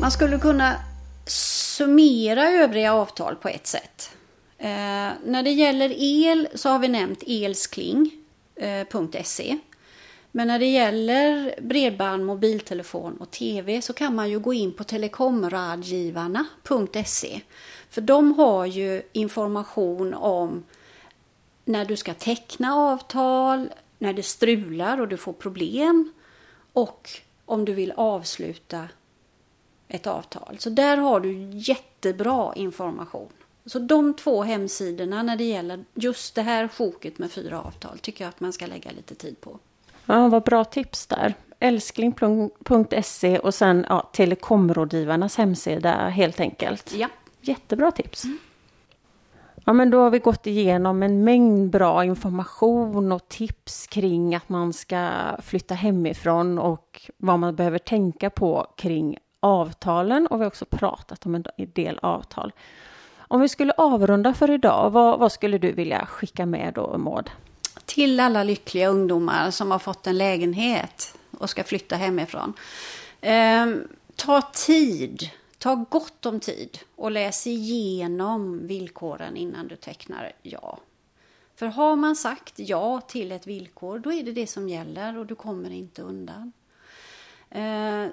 Man 0.00 0.10
skulle 0.10 0.38
kunna 0.38 0.76
summera 1.26 2.50
övriga 2.50 2.94
avtal 2.94 3.36
på 3.36 3.48
ett 3.48 3.66
sätt. 3.66 4.10
Eh, 4.58 5.10
när 5.24 5.42
det 5.42 5.50
gäller 5.50 5.94
el 5.96 6.48
så 6.54 6.68
har 6.68 6.78
vi 6.78 6.88
nämnt 6.88 7.22
elskling.se. 7.26 9.50
Eh, 9.50 9.56
Men 10.30 10.48
när 10.48 10.58
det 10.58 10.66
gäller 10.66 11.54
bredband, 11.60 12.26
mobiltelefon 12.26 13.16
och 13.16 13.30
tv 13.30 13.82
så 13.82 13.92
kan 13.92 14.14
man 14.14 14.30
ju 14.30 14.38
gå 14.38 14.54
in 14.54 14.72
på 14.72 14.84
telekomradgivarna.se. 14.84 17.40
För 17.90 18.00
de 18.00 18.32
har 18.32 18.66
ju 18.66 19.02
information 19.12 20.14
om 20.14 20.64
när 21.64 21.84
du 21.84 21.96
ska 21.96 22.14
teckna 22.14 22.74
avtal, 22.74 23.68
när 23.98 24.12
det 24.12 24.22
strular 24.22 25.00
och 25.00 25.08
du 25.08 25.16
får 25.16 25.32
problem 25.32 26.12
och 26.72 27.10
om 27.44 27.64
du 27.64 27.74
vill 27.74 27.92
avsluta 27.96 28.88
ett 29.90 30.06
avtal. 30.06 30.56
Så 30.58 30.70
där 30.70 30.96
har 30.96 31.20
du 31.20 31.50
jättebra 31.52 32.52
information. 32.56 33.28
Så 33.66 33.78
de 33.78 34.14
två 34.14 34.42
hemsidorna 34.42 35.22
när 35.22 35.36
det 35.36 35.44
gäller 35.44 35.84
just 35.94 36.34
det 36.34 36.42
här 36.42 36.68
sjoket 36.68 37.18
med 37.18 37.30
fyra 37.30 37.60
avtal 37.60 37.98
tycker 37.98 38.24
jag 38.24 38.28
att 38.28 38.40
man 38.40 38.52
ska 38.52 38.66
lägga 38.66 38.90
lite 38.90 39.14
tid 39.14 39.40
på. 39.40 39.58
Ja, 40.06 40.28
vad 40.28 40.42
bra 40.42 40.64
tips 40.64 41.06
där. 41.06 41.34
Älskling.se 41.58 43.38
och 43.38 43.54
sen 43.54 43.86
ja, 43.88 44.10
Telekområdgivarnas 44.12 45.36
hemsida 45.36 46.08
helt 46.08 46.40
enkelt. 46.40 46.94
Ja. 46.96 47.08
Jättebra 47.40 47.90
tips. 47.90 48.24
Mm. 48.24 48.38
Ja, 49.64 49.72
men 49.72 49.90
då 49.90 50.00
har 50.00 50.10
vi 50.10 50.18
gått 50.18 50.46
igenom 50.46 51.02
en 51.02 51.24
mängd 51.24 51.70
bra 51.70 52.04
information 52.04 53.12
och 53.12 53.28
tips 53.28 53.86
kring 53.86 54.34
att 54.34 54.48
man 54.48 54.72
ska 54.72 55.10
flytta 55.42 55.74
hemifrån 55.74 56.58
och 56.58 57.10
vad 57.16 57.38
man 57.38 57.56
behöver 57.56 57.78
tänka 57.78 58.30
på 58.30 58.66
kring 58.76 59.18
avtalen 59.40 60.26
och 60.26 60.40
vi 60.40 60.44
har 60.44 60.46
också 60.46 60.64
pratat 60.64 61.26
om 61.26 61.34
en 61.34 61.44
del 61.56 61.98
avtal. 62.02 62.52
Om 63.18 63.40
vi 63.40 63.48
skulle 63.48 63.72
avrunda 63.72 64.34
för 64.34 64.50
idag, 64.50 64.90
vad, 64.90 65.18
vad 65.18 65.32
skulle 65.32 65.58
du 65.58 65.72
vilja 65.72 66.06
skicka 66.06 66.46
med 66.46 66.74
då 66.74 66.98
Maud? 66.98 67.30
Till 67.84 68.20
alla 68.20 68.42
lyckliga 68.42 68.88
ungdomar 68.88 69.50
som 69.50 69.70
har 69.70 69.78
fått 69.78 70.06
en 70.06 70.18
lägenhet 70.18 71.14
och 71.38 71.50
ska 71.50 71.64
flytta 71.64 71.96
hemifrån. 71.96 72.52
Ehm, 73.20 73.88
ta 74.16 74.42
tid, 74.42 75.30
ta 75.58 75.74
gott 75.74 76.26
om 76.26 76.40
tid 76.40 76.78
och 76.96 77.10
läs 77.10 77.46
igenom 77.46 78.66
villkoren 78.66 79.36
innan 79.36 79.68
du 79.68 79.76
tecknar 79.76 80.32
ja. 80.42 80.78
För 81.54 81.66
har 81.66 81.96
man 81.96 82.16
sagt 82.16 82.54
ja 82.56 83.00
till 83.00 83.32
ett 83.32 83.46
villkor, 83.46 83.98
då 83.98 84.12
är 84.12 84.22
det 84.22 84.32
det 84.32 84.46
som 84.46 84.68
gäller 84.68 85.18
och 85.18 85.26
du 85.26 85.34
kommer 85.34 85.70
inte 85.70 86.02
undan. 86.02 86.52
Ehm, 87.50 88.10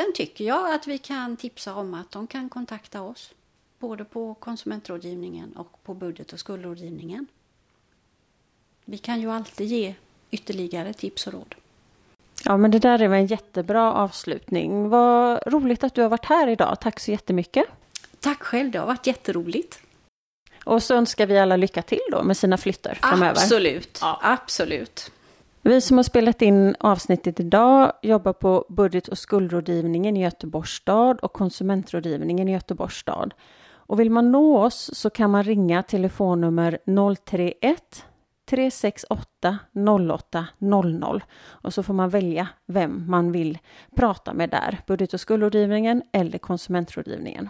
Sen 0.00 0.12
tycker 0.14 0.44
jag 0.44 0.74
att 0.74 0.86
vi 0.86 0.98
kan 0.98 1.36
tipsa 1.36 1.74
om 1.74 1.94
att 1.94 2.10
de 2.10 2.26
kan 2.26 2.48
kontakta 2.48 3.02
oss. 3.02 3.30
Både 3.78 4.04
på 4.04 4.34
konsumentrådgivningen 4.34 5.52
och 5.56 5.82
på 5.84 5.94
budget 5.94 6.32
och 6.32 6.40
skuldrådgivningen. 6.40 7.26
Vi 8.84 8.98
kan 8.98 9.20
ju 9.20 9.30
alltid 9.30 9.66
ge 9.66 9.94
ytterligare 10.30 10.92
tips 10.92 11.26
och 11.26 11.32
råd. 11.32 11.54
Ja, 12.44 12.56
men 12.56 12.70
det 12.70 12.78
där 12.78 13.02
är 13.02 13.08
väl 13.08 13.20
en 13.20 13.26
jättebra 13.26 13.92
avslutning. 13.92 14.88
Vad 14.88 15.40
roligt 15.46 15.84
att 15.84 15.94
du 15.94 16.02
har 16.02 16.08
varit 16.08 16.24
här 16.24 16.48
idag. 16.48 16.80
Tack 16.80 17.00
så 17.00 17.10
jättemycket. 17.10 17.64
Tack 18.20 18.42
själv, 18.42 18.70
det 18.70 18.78
har 18.78 18.86
varit 18.86 19.06
jätteroligt. 19.06 19.80
Och 20.64 20.82
så 20.82 20.94
önskar 20.94 21.26
vi 21.26 21.38
alla 21.38 21.56
lycka 21.56 21.82
till 21.82 22.00
då 22.10 22.22
med 22.22 22.36
sina 22.36 22.58
flyttar 22.58 22.94
framöver. 22.94 23.30
Absolut, 23.30 23.98
ja. 24.00 24.20
absolut. 24.22 25.12
Vi 25.62 25.80
som 25.80 25.96
har 25.96 26.04
spelat 26.04 26.42
in 26.42 26.76
avsnittet 26.80 27.40
idag 27.40 27.92
jobbar 28.02 28.32
på 28.32 28.64
budget 28.68 29.08
och 29.08 29.18
skuldrådgivningen 29.18 30.16
i 30.16 30.22
Göteborgs 30.22 30.70
stad 30.70 31.20
och 31.20 31.32
konsumentrådgivningen 31.32 32.48
i 32.48 32.52
Göteborgs 32.52 32.94
stad. 32.94 33.34
Och 33.72 34.00
vill 34.00 34.10
man 34.10 34.32
nå 34.32 34.58
oss 34.58 34.90
så 34.92 35.10
kan 35.10 35.30
man 35.30 35.44
ringa 35.44 35.82
telefonnummer 35.82 36.78
031 37.24 38.04
368 38.50 39.58
08 40.10 40.46
00 40.58 41.24
och 41.40 41.74
så 41.74 41.82
får 41.82 41.94
man 41.94 42.08
välja 42.08 42.48
vem 42.66 43.04
man 43.10 43.32
vill 43.32 43.58
prata 43.96 44.34
med 44.34 44.50
där, 44.50 44.80
budget 44.86 45.14
och 45.14 45.20
skuldrådgivningen 45.20 46.02
eller 46.12 46.38
konsumentrådgivningen. 46.38 47.48